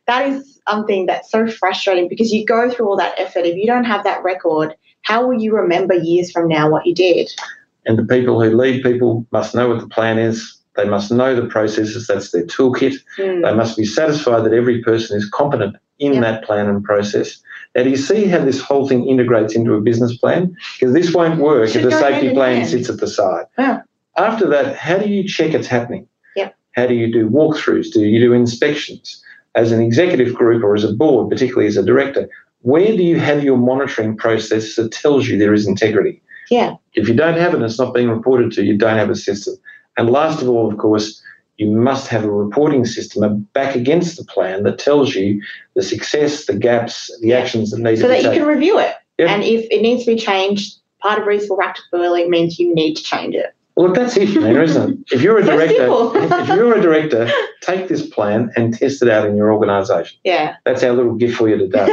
that 0.06 0.28
is 0.28 0.60
something 0.68 1.06
that's 1.06 1.30
so 1.30 1.46
frustrating 1.48 2.08
because 2.08 2.32
you 2.32 2.44
go 2.44 2.70
through 2.70 2.88
all 2.88 2.96
that 2.96 3.14
effort. 3.18 3.46
If 3.46 3.56
you 3.56 3.66
don't 3.66 3.84
have 3.84 4.04
that 4.04 4.22
record, 4.22 4.74
how 5.02 5.26
will 5.26 5.40
you 5.40 5.54
remember 5.54 5.94
years 5.94 6.30
from 6.30 6.46
now 6.48 6.68
what 6.68 6.84
you 6.86 6.94
did? 6.94 7.30
And 7.86 7.98
the 7.98 8.04
people 8.04 8.42
who 8.42 8.54
lead 8.54 8.82
people 8.82 9.24
must 9.32 9.54
know 9.54 9.68
what 9.70 9.80
the 9.80 9.88
plan 9.88 10.18
is. 10.18 10.58
They 10.76 10.84
must 10.84 11.10
know 11.10 11.34
the 11.34 11.46
processes. 11.46 12.06
That's 12.06 12.30
their 12.32 12.44
toolkit. 12.44 12.96
Hmm. 13.16 13.40
They 13.40 13.54
must 13.54 13.76
be 13.78 13.84
satisfied 13.86 14.44
that 14.44 14.52
every 14.52 14.82
person 14.82 15.16
is 15.16 15.28
competent 15.30 15.76
in 16.00 16.14
Yeah. 16.14 16.20
that 16.20 16.44
plan 16.44 16.68
and 16.68 16.82
process. 16.82 17.38
Now, 17.74 17.84
do 17.84 17.90
you 17.90 17.96
see 17.96 18.24
how 18.24 18.38
this 18.44 18.60
whole 18.60 18.88
thing 18.88 19.06
integrates 19.06 19.54
into 19.54 19.74
a 19.74 19.80
business 19.80 20.16
plan? 20.16 20.56
Because 20.78 20.92
this 20.92 21.14
won't 21.14 21.38
work 21.38 21.74
if 21.76 21.82
the 21.82 21.92
safety 21.92 22.30
plan 22.30 22.66
sits 22.66 22.88
at 22.88 22.98
the 22.98 23.06
side. 23.06 23.46
Yeah. 23.58 23.82
After 24.16 24.48
that, 24.48 24.76
how 24.76 24.98
do 24.98 25.08
you 25.08 25.22
check 25.26 25.54
it's 25.54 25.68
happening? 25.68 26.06
Yep. 26.34 26.56
How 26.72 26.86
do 26.86 26.94
you 26.94 27.12
do 27.12 27.28
walkthroughs? 27.30 27.92
Do 27.92 28.00
you 28.00 28.18
do 28.18 28.32
inspections? 28.32 29.22
As 29.54 29.72
an 29.72 29.80
executive 29.80 30.34
group 30.34 30.62
or 30.64 30.74
as 30.74 30.84
a 30.84 30.92
board, 30.92 31.28
particularly 31.30 31.66
as 31.68 31.76
a 31.76 31.82
director, 31.84 32.28
where 32.62 32.96
do 32.96 33.02
you 33.02 33.18
have 33.18 33.42
your 33.44 33.56
monitoring 33.56 34.16
process 34.16 34.76
that 34.76 34.92
tells 34.92 35.28
you 35.28 35.38
there 35.38 35.54
is 35.54 35.66
integrity? 35.66 36.20
Yeah. 36.50 36.74
If 36.94 37.08
you 37.08 37.14
don't 37.14 37.38
have 37.38 37.52
it 37.52 37.56
and 37.56 37.64
it's 37.64 37.78
not 37.78 37.94
being 37.94 38.10
reported 38.10 38.52
to, 38.52 38.64
you 38.64 38.76
don't 38.76 38.96
have 38.98 39.10
a 39.10 39.16
system. 39.16 39.54
And 39.96 40.10
last 40.10 40.40
of 40.42 40.48
all, 40.48 40.70
of 40.70 40.78
course, 40.78 41.20
you 41.60 41.70
must 41.70 42.08
have 42.08 42.24
a 42.24 42.30
reporting 42.30 42.86
system 42.86 43.40
back 43.52 43.76
against 43.76 44.16
the 44.16 44.24
plan 44.24 44.62
that 44.62 44.78
tells 44.78 45.14
you 45.14 45.42
the 45.74 45.82
success, 45.82 46.46
the 46.46 46.56
gaps, 46.56 47.10
the 47.20 47.34
actions 47.34 47.70
that 47.70 47.80
need 47.80 47.98
So 47.98 48.08
to 48.08 48.14
be 48.14 48.22
So 48.22 48.28
that 48.28 48.34
you 48.34 48.40
can 48.40 48.48
review 48.48 48.78
it. 48.78 48.94
Yep. 49.18 49.28
And 49.28 49.44
if 49.44 49.66
it 49.70 49.82
needs 49.82 50.06
to 50.06 50.14
be 50.14 50.18
changed, 50.18 50.78
part 51.00 51.20
of 51.20 51.26
reasonable 51.26 51.56
practicability 51.56 52.30
means 52.30 52.58
you 52.58 52.74
need 52.74 52.94
to 52.94 53.02
change 53.02 53.34
it. 53.34 53.54
Well, 53.76 53.88
look, 53.88 53.94
that's 53.94 54.16
it, 54.16 54.30
Nina, 54.30 54.62
isn't 54.62 54.90
it? 54.90 54.98
If 55.12 55.20
you're 55.20 55.36
a 55.36 55.42
director, 55.44 55.86
if 56.14 56.48
you're 56.48 56.78
a 56.78 56.80
director, 56.80 57.30
take 57.60 57.88
this 57.88 58.08
plan 58.08 58.50
and 58.56 58.72
test 58.72 59.02
it 59.02 59.10
out 59.10 59.28
in 59.28 59.36
your 59.36 59.52
organisation. 59.52 60.18
Yeah. 60.24 60.56
That's 60.64 60.82
our 60.82 60.92
little 60.92 61.14
gift 61.14 61.36
for 61.36 61.46
you 61.46 61.58
today. 61.58 61.86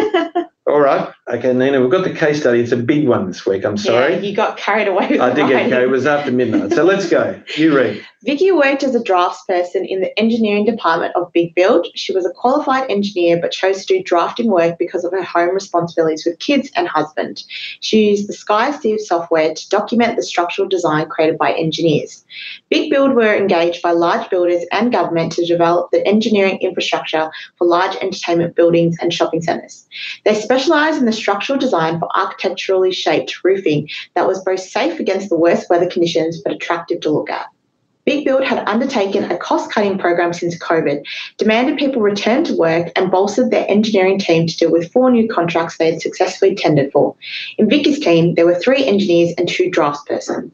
All 0.65 0.79
right. 0.79 1.13
Okay, 1.29 1.53
Nina, 1.53 1.81
we've 1.81 1.89
got 1.89 2.05
the 2.05 2.13
case 2.13 2.39
study. 2.39 2.61
It's 2.61 2.71
a 2.71 2.77
big 2.77 3.05
one 3.05 3.27
this 3.27 3.45
week. 3.45 3.65
I'm 3.65 3.77
sorry. 3.77 4.13
Yeah, 4.13 4.19
you 4.19 4.33
got 4.33 4.55
carried 4.55 4.87
away 4.87 5.09
with 5.09 5.19
I 5.19 5.33
did 5.33 5.49
get 5.49 5.69
go. 5.69 5.81
It 5.81 5.89
was 5.89 6.05
after 6.05 6.31
midnight. 6.31 6.71
So 6.71 6.85
let's 6.85 7.09
go. 7.09 7.37
You 7.57 7.75
read. 7.75 8.01
Vicky 8.23 8.51
worked 8.51 8.81
as 8.81 8.95
a 8.95 8.99
draftsperson 8.99 9.87
in 9.87 10.01
the 10.01 10.17
engineering 10.17 10.65
department 10.65 11.15
of 11.15 11.31
Big 11.33 11.53
Build. 11.53 11.87
She 11.95 12.13
was 12.13 12.25
a 12.25 12.31
qualified 12.31 12.89
engineer 12.89 13.39
but 13.39 13.51
chose 13.51 13.85
to 13.85 13.97
do 13.97 14.03
drafting 14.03 14.49
work 14.49 14.79
because 14.79 15.03
of 15.03 15.11
her 15.11 15.21
home 15.21 15.53
responsibilities 15.53 16.25
with 16.25 16.39
kids 16.39 16.71
and 16.75 16.87
husband. 16.87 17.43
She 17.81 18.09
used 18.09 18.27
the 18.27 18.33
SkyCiv 18.33 18.99
software 18.99 19.53
to 19.53 19.69
document 19.69 20.15
the 20.15 20.23
structural 20.23 20.67
design 20.67 21.09
created 21.09 21.37
by 21.37 21.51
engineers. 21.53 22.25
Big 22.69 22.89
Build 22.89 23.13
were 23.13 23.35
engaged 23.35 23.81
by 23.81 23.91
large 23.91 24.29
builders 24.29 24.63
and 24.71 24.91
government 24.91 25.33
to 25.33 25.45
develop 25.45 25.91
the 25.91 26.05
engineering 26.07 26.57
infrastructure 26.59 27.29
for 27.57 27.67
large 27.67 27.95
entertainment 27.97 28.55
buildings 28.55 28.97
and 28.99 29.13
shopping 29.13 29.41
centres. 29.41 29.87
They 30.25 30.33
specialise 30.33 30.97
in 30.97 31.05
the 31.05 31.16
structural 31.17 31.59
design 31.59 31.99
for 31.99 32.09
architecturally 32.15 32.93
shaped 32.93 33.43
roofing 33.43 33.89
that 34.15 34.27
was 34.27 34.43
both 34.43 34.59
safe 34.59 34.99
against 34.99 35.29
the 35.29 35.37
worst 35.37 35.69
weather 35.69 35.89
conditions 35.89 36.41
but 36.41 36.53
attractive 36.53 37.01
to 37.01 37.09
look 37.09 37.29
at. 37.29 37.47
Big 38.07 38.23
Build 38.23 38.45
had 38.45 38.65
undertaken 38.69 39.29
a 39.29 39.37
cost 39.37 39.69
cutting 39.69 39.97
program 39.97 40.31
since 40.31 40.57
COVID, 40.59 41.03
demanded 41.37 41.77
people 41.77 42.01
return 42.01 42.45
to 42.45 42.55
work, 42.55 42.89
and 42.95 43.11
bolstered 43.11 43.51
their 43.51 43.69
engineering 43.69 44.17
team 44.17 44.47
to 44.47 44.55
deal 44.55 44.71
with 44.71 44.89
four 44.93 45.11
new 45.11 45.27
contracts 45.27 45.77
they 45.77 45.91
had 45.91 46.01
successfully 46.01 46.55
tendered 46.55 46.89
for. 46.93 47.15
In 47.57 47.69
Vicky's 47.69 47.99
team, 47.99 48.35
there 48.35 48.45
were 48.45 48.57
three 48.57 48.85
engineers 48.85 49.33
and 49.37 49.49
two 49.49 49.69
draftspersons. 49.69 50.51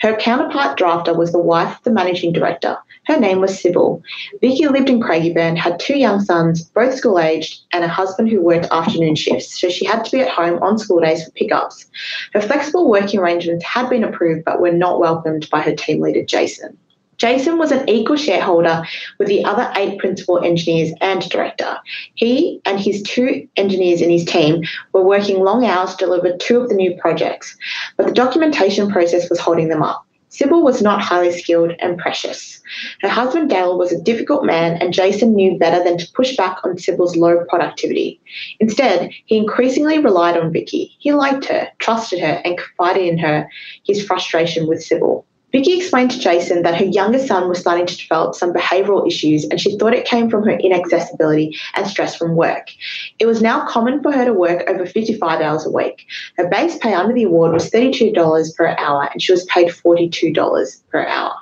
Her 0.00 0.14
counterpart 0.14 0.78
drafter 0.78 1.16
was 1.16 1.32
the 1.32 1.38
wife 1.38 1.78
of 1.78 1.84
the 1.84 1.90
managing 1.90 2.34
director. 2.34 2.76
Her 3.10 3.18
name 3.18 3.40
was 3.40 3.60
Sybil. 3.60 4.00
Vicky 4.40 4.68
lived 4.68 4.88
in 4.88 5.00
Craigieburn, 5.00 5.56
had 5.56 5.80
two 5.80 5.98
young 5.98 6.20
sons, 6.20 6.62
both 6.62 6.94
school 6.94 7.18
aged, 7.18 7.62
and 7.72 7.82
a 7.82 7.88
husband 7.88 8.28
who 8.28 8.40
worked 8.40 8.68
afternoon 8.70 9.16
shifts, 9.16 9.60
so 9.60 9.68
she 9.68 9.84
had 9.84 10.04
to 10.04 10.12
be 10.12 10.20
at 10.20 10.28
home 10.28 10.62
on 10.62 10.78
school 10.78 11.00
days 11.00 11.24
for 11.24 11.32
pickups. 11.32 11.86
Her 12.34 12.40
flexible 12.40 12.88
working 12.88 13.18
arrangements 13.18 13.64
had 13.64 13.90
been 13.90 14.04
approved 14.04 14.44
but 14.44 14.60
were 14.60 14.70
not 14.70 15.00
welcomed 15.00 15.50
by 15.50 15.60
her 15.60 15.74
team 15.74 16.00
leader, 16.00 16.24
Jason. 16.24 16.78
Jason 17.16 17.58
was 17.58 17.72
an 17.72 17.88
equal 17.90 18.14
shareholder 18.14 18.86
with 19.18 19.26
the 19.26 19.44
other 19.44 19.72
eight 19.76 19.98
principal 19.98 20.38
engineers 20.38 20.94
and 21.00 21.28
director. 21.30 21.78
He 22.14 22.60
and 22.64 22.78
his 22.78 23.02
two 23.02 23.48
engineers 23.56 24.02
in 24.02 24.10
his 24.10 24.24
team 24.24 24.62
were 24.92 25.02
working 25.02 25.42
long 25.42 25.64
hours 25.64 25.96
to 25.96 26.04
deliver 26.04 26.36
two 26.36 26.60
of 26.60 26.68
the 26.68 26.76
new 26.76 26.96
projects, 27.00 27.56
but 27.96 28.06
the 28.06 28.12
documentation 28.12 28.88
process 28.88 29.28
was 29.28 29.40
holding 29.40 29.66
them 29.66 29.82
up. 29.82 30.06
Sybil 30.30 30.62
was 30.62 30.80
not 30.80 31.02
highly 31.02 31.32
skilled 31.32 31.72
and 31.80 31.98
precious. 31.98 32.60
Her 33.00 33.08
husband 33.08 33.50
Dale 33.50 33.76
was 33.76 33.90
a 33.90 34.00
difficult 34.00 34.44
man, 34.44 34.80
and 34.80 34.94
Jason 34.94 35.34
knew 35.34 35.58
better 35.58 35.82
than 35.82 35.98
to 35.98 36.12
push 36.12 36.36
back 36.36 36.58
on 36.64 36.78
Sybil's 36.78 37.16
low 37.16 37.44
productivity. 37.48 38.20
Instead, 38.60 39.10
he 39.26 39.36
increasingly 39.36 39.98
relied 39.98 40.36
on 40.36 40.52
Vicky. 40.52 40.92
He 41.00 41.12
liked 41.12 41.46
her, 41.46 41.68
trusted 41.80 42.20
her, 42.20 42.40
and 42.44 42.56
confided 42.56 43.06
in 43.06 43.18
her 43.18 43.48
his 43.84 44.04
frustration 44.04 44.68
with 44.68 44.84
Sybil. 44.84 45.26
Vicky 45.52 45.76
explained 45.76 46.12
to 46.12 46.18
Jason 46.18 46.62
that 46.62 46.78
her 46.78 46.84
youngest 46.84 47.26
son 47.26 47.48
was 47.48 47.58
starting 47.58 47.86
to 47.86 47.96
develop 47.96 48.34
some 48.34 48.52
behavioural 48.52 49.06
issues 49.06 49.44
and 49.44 49.60
she 49.60 49.76
thought 49.76 49.94
it 49.94 50.06
came 50.06 50.30
from 50.30 50.44
her 50.44 50.52
inaccessibility 50.52 51.56
and 51.74 51.86
stress 51.86 52.14
from 52.14 52.36
work. 52.36 52.70
It 53.18 53.26
was 53.26 53.42
now 53.42 53.66
common 53.66 54.00
for 54.02 54.12
her 54.12 54.24
to 54.24 54.32
work 54.32 54.68
over 54.68 54.86
55 54.86 55.40
hours 55.40 55.66
a 55.66 55.70
week. 55.70 56.06
Her 56.36 56.48
base 56.48 56.78
pay 56.78 56.94
under 56.94 57.12
the 57.12 57.24
award 57.24 57.52
was 57.52 57.68
$32 57.70 58.56
per 58.56 58.76
hour 58.78 59.08
and 59.12 59.20
she 59.20 59.32
was 59.32 59.44
paid 59.46 59.68
$42 59.68 60.82
per 60.90 61.06
hour. 61.06 61.34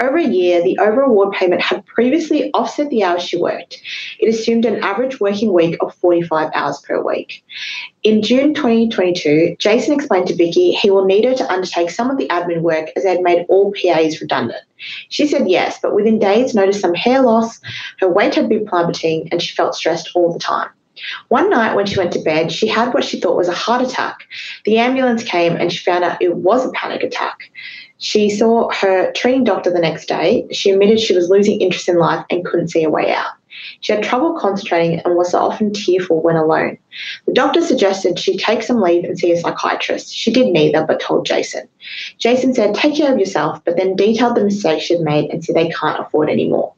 Over 0.00 0.18
a 0.18 0.26
year, 0.26 0.62
the 0.62 0.78
over 0.80 1.02
award 1.02 1.32
payment 1.32 1.62
had 1.62 1.86
previously 1.86 2.50
offset 2.52 2.90
the 2.90 3.04
hours 3.04 3.22
she 3.22 3.36
worked. 3.36 3.80
It 4.18 4.28
assumed 4.28 4.64
an 4.64 4.82
average 4.82 5.20
working 5.20 5.52
week 5.52 5.76
of 5.80 5.94
45 5.96 6.50
hours 6.52 6.80
per 6.80 7.00
week. 7.00 7.44
In 8.02 8.20
June 8.20 8.54
2022, 8.54 9.56
Jason 9.58 9.94
explained 9.94 10.26
to 10.28 10.36
Vicky 10.36 10.72
he 10.72 10.90
will 10.90 11.04
need 11.04 11.24
her 11.24 11.34
to 11.34 11.52
undertake 11.52 11.90
some 11.90 12.10
of 12.10 12.18
the 12.18 12.28
admin 12.28 12.62
work 12.62 12.90
as 12.96 13.04
they 13.04 13.10
had 13.10 13.22
made 13.22 13.46
all 13.48 13.72
PAs 13.72 14.20
redundant. 14.20 14.62
She 15.10 15.26
said 15.26 15.48
yes, 15.48 15.78
but 15.80 15.94
within 15.94 16.18
days 16.18 16.54
noticed 16.54 16.80
some 16.80 16.94
hair 16.94 17.22
loss, 17.22 17.60
her 18.00 18.08
weight 18.08 18.34
had 18.34 18.48
been 18.48 18.66
plummeting, 18.66 19.28
and 19.30 19.40
she 19.40 19.54
felt 19.54 19.74
stressed 19.74 20.10
all 20.14 20.32
the 20.32 20.38
time. 20.38 20.70
One 21.28 21.50
night 21.50 21.74
when 21.74 21.86
she 21.86 21.98
went 21.98 22.12
to 22.12 22.22
bed, 22.22 22.52
she 22.52 22.68
had 22.68 22.94
what 22.94 23.04
she 23.04 23.20
thought 23.20 23.36
was 23.36 23.48
a 23.48 23.54
heart 23.54 23.82
attack. 23.82 24.20
The 24.64 24.78
ambulance 24.78 25.24
came 25.24 25.56
and 25.56 25.72
she 25.72 25.84
found 25.84 26.04
out 26.04 26.22
it 26.22 26.36
was 26.36 26.64
a 26.64 26.70
panic 26.70 27.02
attack. 27.02 27.50
She 27.98 28.28
saw 28.28 28.70
her 28.72 29.12
training 29.12 29.44
doctor 29.44 29.70
the 29.70 29.78
next 29.78 30.06
day. 30.06 30.46
She 30.50 30.70
admitted 30.70 31.00
she 31.00 31.14
was 31.14 31.30
losing 31.30 31.60
interest 31.60 31.88
in 31.88 31.98
life 31.98 32.24
and 32.28 32.44
couldn't 32.44 32.68
see 32.68 32.84
a 32.84 32.90
way 32.90 33.12
out. 33.12 33.32
She 33.80 33.92
had 33.92 34.02
trouble 34.02 34.34
concentrating 34.34 35.00
and 35.00 35.14
was 35.14 35.32
often 35.32 35.72
tearful 35.72 36.20
when 36.20 36.36
alone. 36.36 36.76
The 37.26 37.32
doctor 37.32 37.60
suggested 37.60 38.18
she 38.18 38.36
take 38.36 38.62
some 38.62 38.80
leave 38.80 39.04
and 39.04 39.18
see 39.18 39.30
a 39.30 39.40
psychiatrist. 39.40 40.12
She 40.12 40.32
did 40.32 40.48
neither, 40.48 40.84
but 40.84 41.00
told 41.00 41.24
Jason. 41.24 41.68
Jason 42.18 42.52
said, 42.52 42.74
Take 42.74 42.96
care 42.96 43.12
of 43.12 43.18
yourself, 43.18 43.64
but 43.64 43.76
then 43.76 43.96
detailed 43.96 44.36
the 44.36 44.44
mistakes 44.44 44.84
she'd 44.84 45.00
made 45.00 45.30
and 45.30 45.44
said 45.44 45.54
they 45.54 45.70
can't 45.70 46.00
afford 46.00 46.28
any 46.28 46.48
more. 46.48 46.72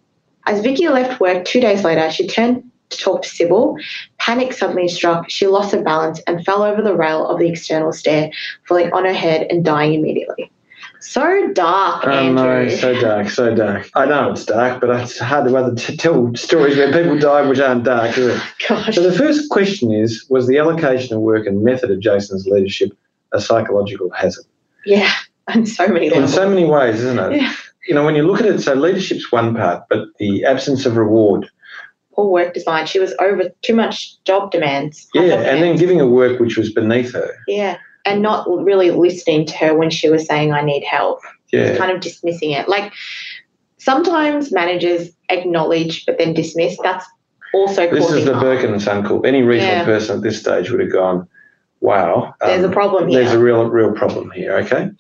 As 0.46 0.61
Vicky 0.61 0.87
left 0.88 1.20
work 1.20 1.44
two 1.44 1.61
days 1.61 1.83
later, 1.83 2.11
she 2.11 2.26
turned 2.26 2.62
to 2.90 2.98
talk 2.98 3.22
to 3.22 3.29
Sybil. 3.29 3.76
Panic 4.18 4.52
suddenly 4.52 4.88
struck. 4.88 5.29
She 5.29 5.46
lost 5.46 5.72
her 5.72 5.83
balance 5.83 6.20
and 6.26 6.44
fell 6.44 6.62
over 6.62 6.83
the 6.83 6.94
rail 6.94 7.26
of 7.26 7.38
the 7.38 7.48
external 7.48 7.92
stair, 7.92 8.31
falling 8.68 8.92
on 8.92 9.05
her 9.05 9.12
head 9.12 9.46
and 9.50 9.64
dying 9.64 9.94
immediately. 9.94 10.50
So 11.00 11.52
dark, 11.52 12.04
Oh 12.06 12.11
Andrew. 12.11 12.64
no, 12.64 12.68
so 12.68 13.00
dark, 13.00 13.28
so 13.30 13.54
dark. 13.54 13.88
I 13.94 14.06
know 14.06 14.32
it's 14.32 14.44
dark, 14.44 14.80
but 14.80 14.90
it's 14.90 15.18
hard 15.18 15.46
to 15.46 15.74
to 15.87 15.96
tell 15.96 16.35
stories 16.35 16.76
where 16.76 16.92
people 16.92 17.18
die 17.18 17.46
which 17.46 17.61
aren't 17.61 17.85
dark, 17.85 18.16
is 18.16 18.26
it? 18.37 18.42
Gosh. 18.68 18.94
So 18.94 19.02
the 19.02 19.16
first 19.16 19.50
question 19.50 19.92
is: 19.92 20.26
Was 20.30 20.46
the 20.46 20.59
allocation 20.59 21.14
of 21.14 21.20
work 21.22 21.46
and 21.46 21.62
method 21.62 21.90
of 21.90 22.00
Jason's 22.00 22.46
leadership 22.46 22.90
a 23.32 23.40
psychological 23.40 24.11
hazard? 24.11 24.46
Yeah, 24.85 25.12
on 25.48 25.66
so 25.66 25.87
many 25.88 26.12
In 26.14 26.28
so 26.28 26.48
many 26.48 26.64
ways, 26.64 27.02
isn't 27.02 27.18
it? 27.18 27.40
Yeah. 27.40 27.52
You 27.88 27.94
know, 27.94 28.04
when 28.04 28.16
you 28.16 28.26
look 28.26 28.40
at 28.40 28.46
it, 28.46 28.61
so 28.61 28.74
leadership's 28.74 29.30
one 29.30 29.54
part, 29.54 29.85
but 29.88 30.09
the 30.18 30.44
absence 30.44 30.87
of 30.87 30.96
reward, 30.96 31.48
Poor 32.14 32.30
work 32.30 32.54
design. 32.54 32.87
She 32.87 32.98
was 32.98 33.14
over 33.20 33.50
too 33.62 33.74
much 33.74 34.22
job 34.24 34.50
demands. 34.50 35.06
yeah, 35.14 35.35
and 35.42 35.62
then 35.62 35.76
giving 35.76 36.00
a 36.00 36.06
work 36.06 36.40
which 36.40 36.56
was 36.56 36.72
beneath 36.72 37.12
her, 37.12 37.30
yeah, 37.46 37.76
and 38.07 38.23
not 38.23 38.49
really 38.49 38.90
listening 38.90 39.45
to 39.47 39.57
her 39.57 39.75
when 39.77 39.90
she 39.90 40.09
was 40.09 40.27
saying, 40.27 40.53
"I 40.53 40.62
need 40.62 40.85
help." 40.85 41.21
yeah, 41.53 41.77
Kind 41.77 41.90
of 41.92 42.01
dismissing 42.01 42.53
it. 42.53 42.69
Like 42.69 42.92
sometimes 43.79 44.53
managers 44.53 45.11
acknowledge 45.29 46.05
but 46.07 46.19
then 46.19 46.35
dismiss. 46.35 46.77
That's 46.83 47.07
also 47.55 47.88
This 47.90 48.11
is 48.11 48.25
the. 48.25 48.33
Birkin 48.35 48.73
and 48.73 48.83
Suncorp. 48.83 49.27
Any 49.27 49.42
reasonable 49.42 49.79
Yeah. 49.79 49.85
person 49.85 50.16
at 50.16 50.23
this 50.23 50.40
stage 50.40 50.71
would 50.71 50.81
have 50.81 50.92
gone, 50.92 51.27
"Wow, 51.81 52.35
There's 52.40 52.64
a 52.64 52.66
um, 52.66 52.73
problem 52.73 53.09
here. 53.09 53.21
There's 53.21 53.35
a 53.35 53.38
real, 53.38 53.69
real 53.69 53.92
problem 53.92 54.31
here." 54.31 54.57
Okay. 54.59 54.90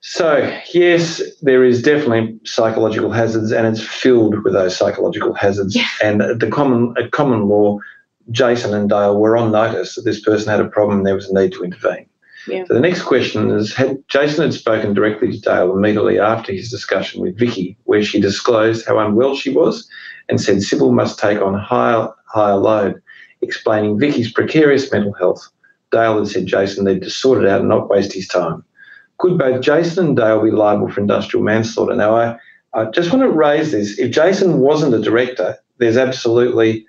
So 0.00 0.50
yes, 0.72 1.20
there 1.42 1.64
is 1.64 1.82
definitely 1.82 2.38
psychological 2.44 3.10
hazards, 3.10 3.52
and 3.52 3.66
it's 3.66 3.82
filled 3.82 4.42
with 4.42 4.54
those 4.54 4.76
psychological 4.76 5.34
hazards. 5.34 5.76
Yeah. 5.76 5.86
And 6.02 6.20
the 6.40 6.48
common, 6.50 6.94
at 6.96 7.10
common 7.10 7.48
law, 7.48 7.78
Jason 8.30 8.74
and 8.74 8.88
Dale 8.88 9.18
were 9.18 9.36
on 9.36 9.52
notice 9.52 9.94
that 9.94 10.04
this 10.04 10.20
person 10.20 10.50
had 10.50 10.60
a 10.60 10.68
problem. 10.68 10.98
and 10.98 11.06
There 11.06 11.14
was 11.14 11.28
a 11.28 11.34
need 11.34 11.52
to 11.52 11.64
intervene. 11.64 12.06
Yeah. 12.46 12.64
So 12.66 12.74
the 12.74 12.80
next 12.80 13.02
question 13.02 13.50
is: 13.50 13.74
Had 13.74 14.02
Jason 14.08 14.44
had 14.44 14.54
spoken 14.54 14.94
directly 14.94 15.32
to 15.32 15.40
Dale 15.40 15.76
immediately 15.76 16.18
after 16.18 16.52
his 16.52 16.70
discussion 16.70 17.20
with 17.20 17.38
Vicky, 17.38 17.76
where 17.84 18.02
she 18.02 18.20
disclosed 18.20 18.86
how 18.86 18.98
unwell 18.98 19.36
she 19.36 19.50
was, 19.50 19.88
and 20.28 20.40
said 20.40 20.62
Sybil 20.62 20.92
must 20.92 21.18
take 21.18 21.40
on 21.40 21.54
higher 21.54 22.08
higher 22.26 22.56
load, 22.56 23.02
explaining 23.42 23.98
Vicky's 23.98 24.32
precarious 24.32 24.90
mental 24.92 25.12
health. 25.14 25.48
Dale 25.90 26.18
had 26.18 26.28
said 26.28 26.46
Jason 26.46 26.84
needed 26.84 27.02
to 27.02 27.10
sort 27.10 27.42
it 27.42 27.48
out 27.48 27.60
and 27.60 27.68
not 27.68 27.88
waste 27.88 28.12
his 28.12 28.28
time. 28.28 28.64
Could 29.18 29.38
both 29.38 29.60
Jason 29.62 30.08
and 30.08 30.16
Dale 30.16 30.42
be 30.42 30.50
liable 30.50 30.90
for 30.90 31.00
industrial 31.00 31.44
manslaughter? 31.44 31.96
Now, 31.96 32.14
I, 32.14 32.38
I 32.74 32.84
just 32.90 33.10
want 33.10 33.22
to 33.22 33.30
raise 33.30 33.72
this. 33.72 33.98
If 33.98 34.10
Jason 34.10 34.58
wasn't 34.58 34.94
a 34.94 35.00
director, 35.00 35.56
there's 35.78 35.96
absolutely 35.96 36.86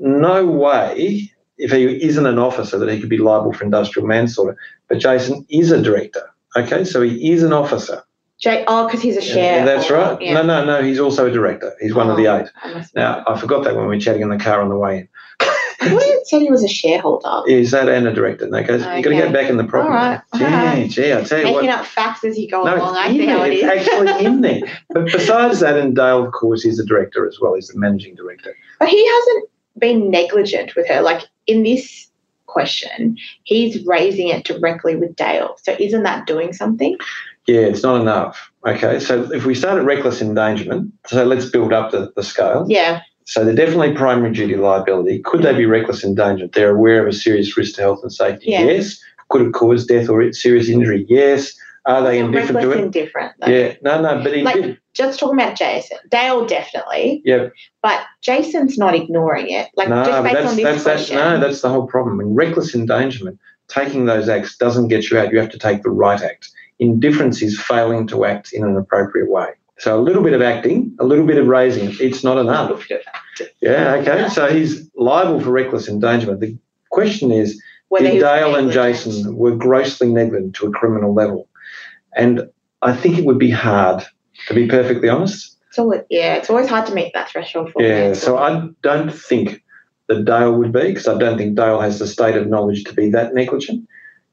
no 0.00 0.46
way, 0.46 1.30
if 1.58 1.70
he 1.72 2.02
isn't 2.04 2.26
an 2.26 2.38
officer, 2.38 2.78
that 2.78 2.90
he 2.92 3.00
could 3.00 3.08
be 3.10 3.18
liable 3.18 3.52
for 3.52 3.64
industrial 3.64 4.06
manslaughter. 4.06 4.56
But 4.88 4.98
Jason 4.98 5.44
is 5.50 5.70
a 5.70 5.82
director. 5.82 6.22
Okay, 6.56 6.84
so 6.84 7.02
he 7.02 7.32
is 7.32 7.42
an 7.42 7.52
officer. 7.52 8.02
Jay, 8.40 8.64
oh, 8.68 8.86
because 8.86 9.02
he's 9.02 9.16
a 9.16 9.22
Yeah, 9.24 9.32
share. 9.34 9.64
that's 9.64 9.90
right. 9.90 10.20
Yeah. 10.22 10.34
No, 10.34 10.42
no, 10.44 10.64
no. 10.64 10.82
He's 10.82 11.00
also 11.00 11.26
a 11.26 11.30
director. 11.30 11.72
He's 11.80 11.92
one 11.94 12.08
of 12.08 12.16
the 12.16 12.28
Oh, 12.28 12.38
eight. 12.38 12.46
I 12.62 12.84
Now, 12.94 13.24
I 13.26 13.36
forgot 13.38 13.64
that 13.64 13.74
when 13.74 13.88
we 13.88 13.96
were 13.96 14.00
chatting 14.00 14.22
in 14.22 14.28
the 14.28 14.38
car 14.38 14.60
on 14.62 14.68
the 14.68 14.76
way 14.76 14.98
in. 14.98 15.08
Thought 15.80 16.02
said 16.26 16.42
he 16.42 16.50
was 16.50 16.62
a 16.64 16.68
shareholder. 16.68 17.42
Is 17.50 17.70
that 17.72 17.88
and 17.88 18.06
a 18.06 18.12
director? 18.12 18.46
No, 18.48 18.62
goes, 18.62 18.80
you've 18.80 19.04
got 19.04 19.10
to 19.10 19.16
get 19.16 19.32
back 19.32 19.48
in 19.50 19.56
the 19.56 19.64
property. 19.64 19.88
All 19.92 19.94
right, 19.94 20.20
Gee, 20.36 20.44
right. 20.44 20.90
gee, 20.90 21.12
I 21.12 21.22
tell 21.22 21.38
you 21.40 21.52
what. 21.52 21.62
Making 21.62 21.70
up 21.70 21.86
facts 21.86 22.24
as 22.24 22.38
you 22.38 22.48
go 22.48 22.62
No, 22.64 22.76
along. 22.76 22.96
I 22.96 23.08
see 23.10 23.26
how 23.26 23.42
it 23.44 23.54
is. 23.54 23.62
it's 23.64 23.88
actually 23.88 24.24
in 24.24 24.40
there. 24.42 24.60
But 24.90 25.06
besides 25.06 25.60
that, 25.60 25.76
and 25.76 25.94
Dale, 25.96 26.24
of 26.24 26.32
course, 26.32 26.64
is 26.64 26.76
the 26.78 26.84
director 26.84 27.26
as 27.26 27.38
well. 27.40 27.54
He's 27.54 27.68
the 27.68 27.78
managing 27.78 28.14
director. 28.16 28.54
But 28.78 28.88
he 28.88 29.04
hasn't 29.06 29.48
been 29.78 30.10
negligent 30.10 30.74
with 30.76 30.88
her. 30.88 31.00
Like 31.02 31.22
in 31.46 31.62
this 31.62 32.08
question, 32.46 33.16
he's 33.44 33.84
raising 33.86 34.28
it 34.28 34.44
directly 34.44 34.96
with 34.96 35.14
Dale. 35.16 35.56
So 35.62 35.76
isn't 35.78 36.02
that 36.02 36.26
doing 36.26 36.52
something? 36.52 36.96
Yeah, 37.46 37.60
it's 37.60 37.82
not 37.82 38.00
enough. 38.00 38.50
Okay, 38.66 39.00
so 39.00 39.32
if 39.32 39.46
we 39.46 39.54
start 39.54 39.78
at 39.78 39.84
reckless 39.84 40.20
endangerment, 40.20 40.92
so 41.06 41.24
let's 41.24 41.46
build 41.46 41.72
up 41.72 41.92
the, 41.92 42.12
the 42.14 42.22
scale. 42.22 42.66
Yeah. 42.68 43.00
So 43.24 43.44
they're 43.44 43.54
definitely 43.54 43.94
primary 43.94 44.32
duty 44.32 44.56
liability. 44.56 45.20
Could 45.20 45.42
they 45.42 45.54
be 45.54 45.66
reckless 45.66 46.04
endangerment? 46.04 46.54
They're 46.54 46.74
aware 46.74 47.02
of 47.02 47.08
a 47.08 47.16
serious 47.16 47.56
risk 47.56 47.76
to 47.76 47.82
health 47.82 48.00
and 48.02 48.12
safety. 48.12 48.50
Yeah. 48.50 48.64
Yes. 48.64 48.98
Could 49.28 49.42
it 49.42 49.52
cause 49.52 49.84
death 49.84 50.08
or 50.08 50.32
serious 50.32 50.68
injury? 50.68 51.04
Yes. 51.08 51.54
Are 51.86 52.02
they 52.02 52.18
indifferent 52.18 52.56
reckless 52.56 52.74
to 52.76 52.80
it? 52.80 52.84
indifferent. 52.84 53.32
though. 53.40 53.46
Yeah. 53.50 53.74
No, 53.82 54.00
no, 54.00 54.22
but 54.22 54.34
he 54.34 54.42
Like- 54.42 54.54
did. 54.56 54.78
Just 54.94 55.20
talking 55.20 55.38
about 55.40 55.56
Jason. 55.56 55.98
Dale 56.10 56.44
definitely. 56.44 57.22
Yeah. 57.24 57.48
But 57.82 58.00
Jason's 58.20 58.76
not 58.78 58.94
ignoring 58.96 59.48
it. 59.48 59.68
Like 59.76 59.88
No, 59.88 60.04
just 60.04 60.22
based 60.24 60.34
that's 60.34 60.50
on 60.50 60.56
this 60.56 60.64
that's 60.64 60.84
that, 60.84 60.90
question. 60.96 61.16
no, 61.16 61.40
that's 61.40 61.60
the 61.62 61.68
whole 61.68 61.86
problem. 61.86 62.20
In 62.20 62.34
reckless 62.34 62.74
endangerment, 62.74 63.38
taking 63.68 64.06
those 64.06 64.28
acts 64.28 64.56
doesn't 64.56 64.88
get 64.88 65.08
you 65.10 65.18
out. 65.18 65.30
You 65.32 65.38
have 65.38 65.50
to 65.50 65.58
take 65.58 65.82
the 65.84 65.90
right 65.90 66.20
act. 66.20 66.50
Indifference 66.80 67.42
is 67.42 67.60
failing 67.60 68.06
to 68.08 68.24
act 68.24 68.52
in 68.52 68.64
an 68.64 68.76
appropriate 68.76 69.30
way. 69.30 69.48
So 69.78 69.96
a 69.98 70.02
little 70.02 70.22
bit 70.24 70.32
of 70.32 70.42
acting, 70.42 70.92
a 70.98 71.04
little 71.04 71.26
bit 71.26 71.38
of 71.38 71.46
raising, 71.46 71.94
it's 72.00 72.24
not 72.24 72.36
enough. 72.38 72.84
Yeah, 73.60 73.94
okay. 73.94 74.28
So 74.28 74.48
he's 74.48 74.90
liable 74.96 75.40
for 75.40 75.50
reckless 75.50 75.88
endangerment. 75.88 76.40
The 76.40 76.56
question 76.90 77.30
is, 77.30 77.62
Whether 77.88 78.10
did 78.10 78.20
Dale 78.20 78.56
and. 78.56 78.72
Jason 78.72 79.36
were 79.36 79.54
grossly 79.54 80.08
negligent 80.08 80.54
to 80.56 80.66
a 80.66 80.70
criminal 80.72 81.14
level? 81.14 81.47
And 82.16 82.48
I 82.82 82.94
think 82.94 83.18
it 83.18 83.24
would 83.24 83.38
be 83.38 83.50
hard 83.50 84.04
to 84.46 84.54
be 84.54 84.68
perfectly 84.68 85.08
honest. 85.08 85.56
It's 85.68 85.78
always, 85.78 86.02
yeah, 86.08 86.34
it's 86.34 86.48
always 86.48 86.68
hard 86.68 86.86
to 86.86 86.94
meet 86.94 87.12
that 87.14 87.28
threshold 87.28 87.72
for 87.72 87.82
Yeah, 87.82 88.14
so 88.14 88.38
I 88.38 88.68
don't 88.82 89.12
think 89.12 89.62
that 90.06 90.24
Dale 90.24 90.54
would 90.54 90.72
be, 90.72 90.88
because 90.88 91.06
I 91.06 91.18
don't 91.18 91.36
think 91.36 91.56
Dale 91.56 91.80
has 91.80 91.98
the 91.98 92.06
state 92.06 92.34
of 92.36 92.46
knowledge 92.46 92.84
to 92.84 92.94
be 92.94 93.10
that 93.10 93.34
negligent. 93.34 93.86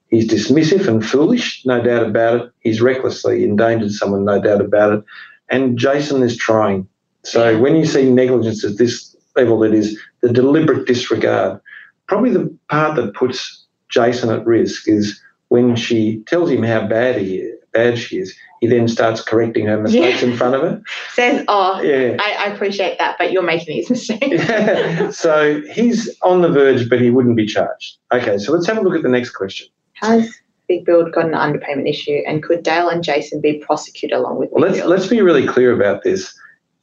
He's 0.08 0.28
dismissive 0.28 0.88
and 0.88 1.06
foolish, 1.06 1.66
no 1.66 1.82
doubt 1.82 2.04
about 2.06 2.40
it. 2.42 2.52
He's 2.62 2.82
recklessly 2.82 3.44
endangered 3.44 3.92
someone, 3.92 4.24
no 4.24 4.40
doubt 4.42 4.62
about 4.62 4.94
it. 4.94 5.04
And 5.50 5.78
Jason 5.78 6.24
is 6.24 6.38
trying. 6.38 6.88
So 7.24 7.50
Yeah. 7.50 7.60
when 7.60 7.76
you 7.76 7.86
see 7.86 8.10
negligence 8.10 8.64
at 8.64 8.78
this 8.78 9.16
level, 9.36 9.64
it 9.64 9.74
is 9.74 10.00
the 10.22 10.32
deliberate 10.32 10.88
disregard. 10.88 11.60
Probably 12.08 12.30
the 12.30 12.56
part 12.70 12.96
that 12.96 13.14
puts 13.14 13.66
Jason 13.90 14.30
at 14.30 14.46
risk 14.46 14.88
is 14.88 15.20
when 15.50 15.76
she 15.76 16.24
tells 16.28 16.50
him 16.50 16.64
how 16.64 16.88
bad 16.88 17.18
he 17.18 17.38
is, 17.38 17.55
bad 17.76 18.00
she 18.00 18.18
is. 18.18 18.36
He 18.62 18.68
then 18.68 18.88
starts 18.88 19.22
correcting 19.22 19.66
her 19.68 19.80
mistakes 19.80 20.22
Yeah. 20.24 20.30
in 20.30 20.38
front 20.38 20.56
of 20.56 20.62
her. 20.62 20.82
Says, 21.14 21.44
oh, 21.48 21.82
Yeah. 21.82 22.18
I, 22.20 22.46
I 22.46 22.54
appreciate 22.54 22.98
that, 22.98 23.18
but 23.20 23.32
you're 23.32 23.44
making 23.44 23.76
these 23.76 23.90
mistakes. 23.90 25.18
so 25.20 25.62
he's 25.72 26.10
on 26.24 26.42
the 26.42 26.50
verge, 26.50 26.90
but 26.90 27.00
he 27.02 27.12
wouldn't 27.12 27.36
be 27.36 27.46
charged. 27.46 27.98
Okay, 28.12 28.38
so 28.40 28.52
let's 28.54 28.66
have 28.66 28.78
a 28.78 28.82
look 28.82 28.96
at 28.96 29.04
the 29.04 29.10
next 29.10 29.32
question. 29.32 29.68
Has 29.94 30.34
Big 30.68 30.86
Build 30.86 31.12
got 31.12 31.26
an 31.26 31.34
underpayment 31.34 31.88
issue, 31.88 32.22
and 32.26 32.42
could 32.42 32.64
Dale 32.64 32.90
and 32.90 33.04
Jason 33.04 33.40
be 33.42 33.60
prosecuted 33.60 34.18
along 34.18 34.40
with 34.40 34.50
Well, 34.52 34.64
let's 34.64 34.78
Build? 34.80 34.90
let's 34.90 35.08
be 35.08 35.22
really 35.22 35.46
clear 35.46 35.72
about 35.74 36.04
this. 36.04 36.34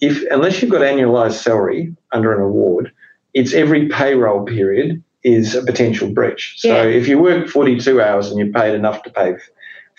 If 0.01 0.23
unless 0.31 0.61
you've 0.63 0.71
got 0.71 0.83
annualised 0.83 1.35
salary 1.43 1.95
under 2.13 2.33
an 2.35 2.43
award, 2.43 2.93
it's 3.35 3.55
every 3.55 3.89
payroll 3.89 4.45
period 4.45 5.03
is 5.25 5.55
a 5.55 5.63
potential 5.65 6.11
breach. 6.11 6.55
So 6.59 6.69
Yeah. 6.69 6.83
if 6.99 7.07
you 7.09 7.19
work 7.19 7.49
42 7.49 8.01
hours 8.01 8.29
and 8.29 8.39
you're 8.39 8.53
paid 8.53 8.75
enough 8.75 9.03
to 9.05 9.11
pay 9.11 9.35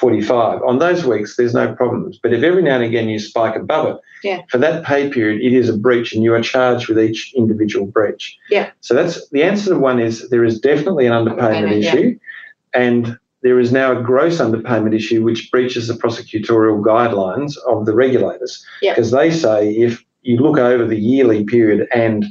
45, 0.03 0.61
on 0.63 0.79
those 0.79 1.05
weeks 1.05 1.37
there's 1.37 1.53
no 1.53 1.73
problems. 1.73 2.19
But 2.21 2.33
if 2.33 2.43
every 2.43 2.61
now 2.61 2.75
and 2.75 2.83
again 2.83 3.07
you 3.07 3.19
spike 3.19 3.55
above 3.55 3.87
it, 3.87 3.97
Yeah. 4.21 4.41
for 4.49 4.57
that 4.57 4.83
pay 4.83 5.09
period 5.09 5.41
it 5.41 5.53
is 5.53 5.69
a 5.69 5.77
breach 5.77 6.13
and 6.13 6.21
you 6.25 6.33
are 6.33 6.41
charged 6.41 6.89
with 6.89 6.99
each 6.99 7.31
individual 7.37 7.85
breach. 7.85 8.37
Yeah. 8.49 8.71
So 8.81 8.93
that's 8.95 9.29
the 9.29 9.43
answer 9.43 9.69
to 9.73 9.79
one 9.79 9.99
is 10.01 10.29
there 10.29 10.43
is 10.43 10.59
definitely 10.59 11.05
an 11.05 11.13
underpayment 11.13 11.81
yeah. 11.81 11.95
issue, 11.95 12.19
and 12.73 13.17
there 13.43 13.61
is 13.61 13.71
now 13.71 13.97
a 13.97 14.03
gross 14.03 14.39
underpayment 14.39 14.93
issue 14.93 15.23
which 15.23 15.49
breaches 15.49 15.87
the 15.87 15.93
prosecutorial 15.93 16.81
guidelines 16.83 17.53
of 17.65 17.85
the 17.85 17.95
regulators 17.95 18.65
Yeah. 18.81 18.91
because 18.93 19.11
they 19.11 19.31
say 19.31 19.71
if 19.71 20.03
you 20.23 20.35
look 20.37 20.57
over 20.57 20.85
the 20.85 20.99
yearly 20.99 21.45
period 21.45 21.87
and 21.95 22.25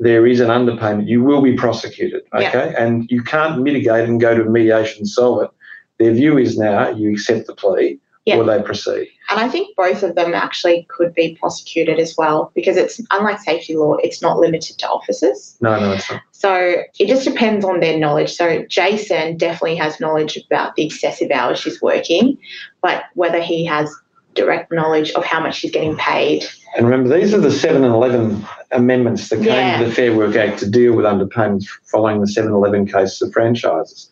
there 0.00 0.24
is 0.24 0.38
an 0.38 0.50
underpayment, 0.50 1.08
you 1.08 1.24
will 1.24 1.42
be 1.42 1.54
prosecuted. 1.54 2.22
Yeah. 2.38 2.48
Okay, 2.48 2.74
and 2.78 3.10
you 3.10 3.24
can't 3.24 3.60
mitigate 3.60 4.08
and 4.08 4.20
go 4.20 4.36
to 4.36 4.44
mediation 4.44 4.98
and 5.00 5.08
solve 5.08 5.42
it. 5.42 5.50
Their 5.98 6.12
view 6.12 6.38
is 6.38 6.56
now 6.58 6.90
you 6.90 7.10
accept 7.12 7.46
the 7.46 7.54
plea 7.54 7.98
Yeah. 8.24 8.36
or 8.36 8.44
they 8.44 8.62
proceed. 8.62 9.08
And 9.30 9.40
I 9.40 9.48
think 9.48 9.76
both 9.76 10.02
of 10.02 10.14
them 10.14 10.32
actually 10.34 10.86
could 10.88 11.12
be 11.14 11.36
prosecuted 11.40 11.98
as 11.98 12.14
well 12.16 12.50
because 12.54 12.76
it's 12.76 13.00
unlike 13.10 13.40
safety 13.40 13.74
law, 13.76 13.94
it's 13.96 14.22
not 14.22 14.38
limited 14.38 14.78
to 14.78 14.88
officers. 14.88 15.56
No, 15.60 15.78
no, 15.78 15.92
it's 15.92 16.10
not. 16.10 16.20
So 16.32 16.82
it 16.98 17.08
just 17.08 17.24
depends 17.24 17.64
on 17.64 17.80
their 17.80 17.98
knowledge. 17.98 18.32
So 18.34 18.64
Jason 18.68 19.36
definitely 19.36 19.76
has 19.76 19.98
knowledge 20.00 20.36
about 20.36 20.76
the 20.76 20.86
excessive 20.86 21.30
hours 21.30 21.58
she's 21.58 21.82
working, 21.82 22.38
but 22.80 23.04
whether 23.14 23.40
he 23.40 23.64
has 23.66 23.92
direct 24.34 24.70
knowledge 24.72 25.10
of 25.12 25.24
how 25.24 25.40
much 25.40 25.56
she's 25.56 25.72
getting 25.72 25.96
paid. 25.96 26.44
And 26.76 26.86
remember, 26.88 27.12
these 27.18 27.34
are 27.34 27.40
the 27.40 27.50
7 27.50 27.82
and 27.82 27.92
11 27.92 28.46
amendments 28.70 29.30
that 29.30 29.36
came 29.38 29.46
Yeah. 29.46 29.78
to 29.80 29.86
the 29.86 29.92
Fair 29.92 30.14
Work 30.14 30.36
Act 30.36 30.60
to 30.60 30.70
deal 30.70 30.92
with 30.94 31.06
underpayments 31.06 31.64
following 31.90 32.20
the 32.20 32.28
7 32.28 32.52
11 32.52 32.86
cases 32.86 33.20
of 33.20 33.32
franchises. 33.32 34.08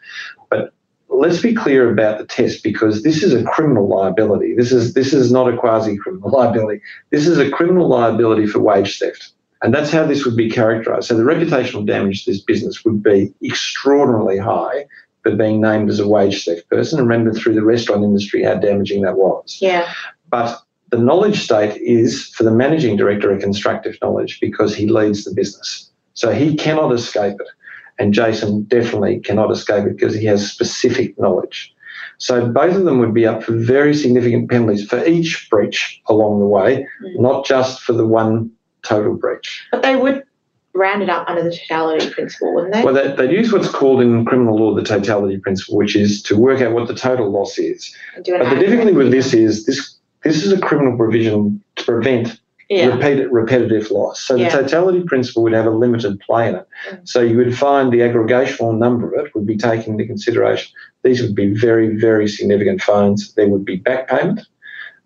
But 0.50 0.72
let's 1.16 1.40
be 1.40 1.54
clear 1.54 1.90
about 1.90 2.18
the 2.18 2.26
test 2.26 2.62
because 2.62 3.02
this 3.02 3.22
is 3.22 3.32
a 3.32 3.44
criminal 3.44 3.88
liability. 3.88 4.54
This 4.54 4.72
is, 4.72 4.94
this 4.94 5.12
is 5.12 5.32
not 5.32 5.52
a 5.52 5.56
quasi 5.56 5.96
criminal 5.96 6.30
liability. 6.32 6.82
This 7.10 7.26
is 7.26 7.38
a 7.38 7.50
criminal 7.50 7.88
liability 7.88 8.46
for 8.46 8.60
wage 8.60 8.98
theft. 8.98 9.32
And 9.62 9.72
that's 9.72 9.90
how 9.90 10.06
this 10.06 10.24
would 10.24 10.36
be 10.36 10.50
characterised. 10.50 11.08
So 11.08 11.16
the 11.16 11.22
reputational 11.22 11.86
damage 11.86 12.24
to 12.24 12.30
this 12.30 12.42
business 12.42 12.84
would 12.84 13.02
be 13.02 13.32
extraordinarily 13.42 14.38
high 14.38 14.86
for 15.22 15.34
being 15.34 15.60
named 15.60 15.88
as 15.88 15.98
a 15.98 16.06
wage 16.06 16.44
theft 16.44 16.68
person. 16.68 16.98
And 16.98 17.08
remember 17.08 17.32
through 17.32 17.54
the 17.54 17.64
restaurant 17.64 18.04
industry 18.04 18.44
how 18.44 18.56
damaging 18.56 19.02
that 19.02 19.16
was. 19.16 19.58
Yeah. 19.60 19.92
But 20.30 20.60
the 20.90 20.98
knowledge 20.98 21.42
state 21.42 21.80
is 21.80 22.28
for 22.28 22.44
the 22.44 22.50
managing 22.50 22.96
director 22.96 23.32
a 23.32 23.40
constructive 23.40 23.96
knowledge 24.02 24.38
because 24.40 24.74
he 24.74 24.86
leads 24.86 25.24
the 25.24 25.34
business. 25.34 25.90
So 26.14 26.32
he 26.32 26.54
cannot 26.54 26.92
escape 26.92 27.40
it. 27.40 27.48
And 27.98 28.12
Jason 28.12 28.64
definitely 28.64 29.20
cannot 29.20 29.50
escape 29.50 29.86
it 29.86 29.96
because 29.96 30.14
he 30.14 30.26
has 30.26 30.50
specific 30.50 31.18
knowledge. 31.18 31.72
So 32.18 32.46
both 32.48 32.74
of 32.76 32.84
them 32.84 32.98
would 32.98 33.14
be 33.14 33.26
up 33.26 33.42
for 33.42 33.52
very 33.52 33.94
significant 33.94 34.50
penalties 34.50 34.86
for 34.86 35.04
each 35.04 35.48
breach 35.50 36.00
along 36.08 36.40
the 36.40 36.46
way, 36.46 36.86
Mm. 37.02 37.20
not 37.20 37.44
just 37.44 37.82
for 37.82 37.92
the 37.92 38.06
one 38.06 38.50
total 38.82 39.14
breach. 39.14 39.66
But 39.70 39.82
they 39.82 39.96
would 39.96 40.22
round 40.74 41.02
it 41.02 41.08
up 41.08 41.28
under 41.28 41.42
the 41.42 41.50
totality 41.50 42.10
principle, 42.10 42.54
wouldn't 42.54 42.74
they? 42.74 42.84
Well, 42.84 42.94
they, 42.94 43.14
they'd 43.16 43.32
use 43.32 43.52
what's 43.52 43.68
called 43.68 44.02
in 44.02 44.24
criminal 44.24 44.56
law 44.58 44.74
the 44.74 44.82
totality 44.82 45.38
principle, 45.38 45.76
which 45.76 45.96
is 45.96 46.22
to 46.24 46.36
work 46.36 46.60
out 46.60 46.72
what 46.72 46.88
the 46.88 46.94
total 46.94 47.30
loss 47.30 47.58
is. 47.58 47.94
And 48.14 48.24
do 48.24 48.34
an 48.34 48.40
But 48.40 48.50
the 48.50 48.60
difficulty 48.60 48.92
with 48.92 49.10
this 49.10 49.32
is 49.34 49.66
this 49.66 49.96
this 50.24 50.44
is 50.44 50.52
a 50.52 50.58
criminal 50.58 50.96
provision 50.96 51.62
to 51.76 51.84
prevent 51.84 52.40
Yeah. 52.68 52.86
repeat, 52.96 53.30
repetitive 53.30 53.90
loss. 53.92 54.20
So 54.20 54.34
Yeah. 54.34 54.48
the 54.48 54.62
totality 54.62 55.02
principle 55.04 55.42
would 55.44 55.52
have 55.52 55.66
a 55.66 55.70
limited 55.70 56.18
play 56.20 56.48
in 56.48 56.56
it. 56.56 56.66
Mm. 56.90 57.08
So 57.08 57.20
you 57.20 57.36
would 57.36 57.56
find 57.56 57.92
the 57.92 58.00
aggregational 58.00 58.76
number 58.76 59.12
of 59.14 59.26
it 59.26 59.34
would 59.34 59.46
be 59.46 59.56
taken 59.56 59.92
into 59.92 60.04
consideration. 60.06 60.72
These 61.04 61.22
would 61.22 61.34
be 61.34 61.54
very, 61.54 61.96
very 61.96 62.26
significant 62.26 62.82
fines. 62.82 63.32
There 63.34 63.48
would 63.48 63.64
be 63.64 63.76
back 63.76 64.08
payment, 64.08 64.40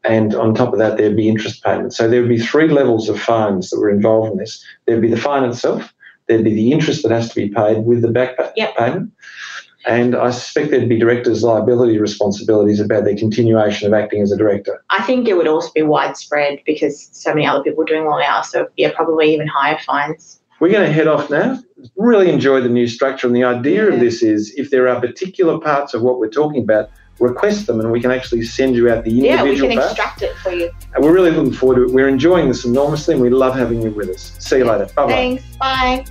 and 0.04 0.34
on 0.34 0.54
top 0.54 0.72
of 0.72 0.78
that, 0.78 0.96
there'd 0.96 1.16
be 1.16 1.28
interest 1.28 1.62
payment. 1.62 1.92
So 1.92 2.08
there 2.08 2.20
would 2.22 2.30
be 2.30 2.38
three 2.38 2.68
levels 2.68 3.10
of 3.10 3.20
fines 3.20 3.68
that 3.70 3.78
were 3.78 3.90
involved 3.90 4.32
in 4.32 4.38
this. 4.38 4.64
There'd 4.86 5.02
be 5.02 5.10
the 5.10 5.18
fine 5.18 5.44
itself, 5.44 5.92
there'd 6.28 6.44
be 6.44 6.54
the 6.54 6.72
interest 6.72 7.02
that 7.02 7.12
has 7.12 7.28
to 7.28 7.34
be 7.34 7.50
paid 7.50 7.84
with 7.84 8.00
the 8.00 8.08
back 8.08 8.36
pa- 8.38 8.52
Yep. 8.56 8.74
And 9.86 10.14
I 10.14 10.30
suspect 10.30 10.70
there'd 10.70 10.88
be 10.88 10.98
directors' 10.98 11.42
liability 11.42 11.98
responsibilities 11.98 12.80
about 12.80 13.04
their 13.04 13.16
continuation 13.16 13.86
of 13.86 13.94
acting 13.94 14.20
as 14.22 14.30
a 14.30 14.36
director. 14.36 14.84
I 14.90 15.02
think 15.04 15.26
it 15.26 15.36
would 15.36 15.48
also 15.48 15.70
be 15.74 15.82
widespread 15.82 16.60
because 16.66 17.08
so 17.12 17.32
many 17.34 17.46
other 17.46 17.62
people 17.62 17.82
are 17.82 17.86
doing 17.86 18.04
long 18.04 18.22
hours. 18.22 18.50
So 18.50 18.68
yeah, 18.76 18.92
probably 18.94 19.32
even 19.32 19.46
higher 19.46 19.78
fines. 19.86 20.40
We're 20.60 20.70
going 20.72 20.86
to 20.86 20.92
head 20.92 21.06
off 21.08 21.30
now. 21.30 21.58
Really 21.96 22.30
enjoy 22.30 22.60
the 22.60 22.68
new 22.68 22.86
structure. 22.86 23.26
And 23.26 23.34
the 23.34 23.44
idea 23.44 23.86
Yeah. 23.88 23.94
of 23.94 24.00
this 24.00 24.22
is 24.22 24.52
if 24.56 24.70
there 24.70 24.86
are 24.88 25.00
particular 25.00 25.58
parts 25.58 25.94
of 25.94 26.02
what 26.02 26.18
we're 26.18 26.28
talking 26.28 26.62
about, 26.62 26.90
request 27.18 27.66
them 27.66 27.80
and 27.80 27.90
we 27.90 28.00
can 28.00 28.10
actually 28.10 28.42
send 28.42 28.74
you 28.76 28.90
out 28.90 29.04
the 29.04 29.10
individual. 29.10 29.46
Yeah, 29.46 29.62
we 29.62 29.68
can 29.68 29.78
parts. 29.78 29.92
extract 29.92 30.22
it 30.22 30.36
for 30.36 30.50
you. 30.52 30.70
And 30.94 31.02
we're 31.04 31.12
really 31.12 31.30
looking 31.30 31.52
forward 31.52 31.76
to 31.76 31.82
it. 31.84 31.90
We're 31.92 32.08
enjoying 32.08 32.48
this 32.48 32.64
enormously 32.66 33.14
and 33.14 33.22
we 33.22 33.30
love 33.30 33.54
having 33.54 33.80
you 33.80 33.90
with 33.90 34.10
us. 34.10 34.32
See 34.38 34.58
you 34.58 34.64
later. 34.64 34.86
Bye 34.94 35.06
bye. 35.06 35.12
Thanks. 35.12 35.44
Bye. 35.56 36.04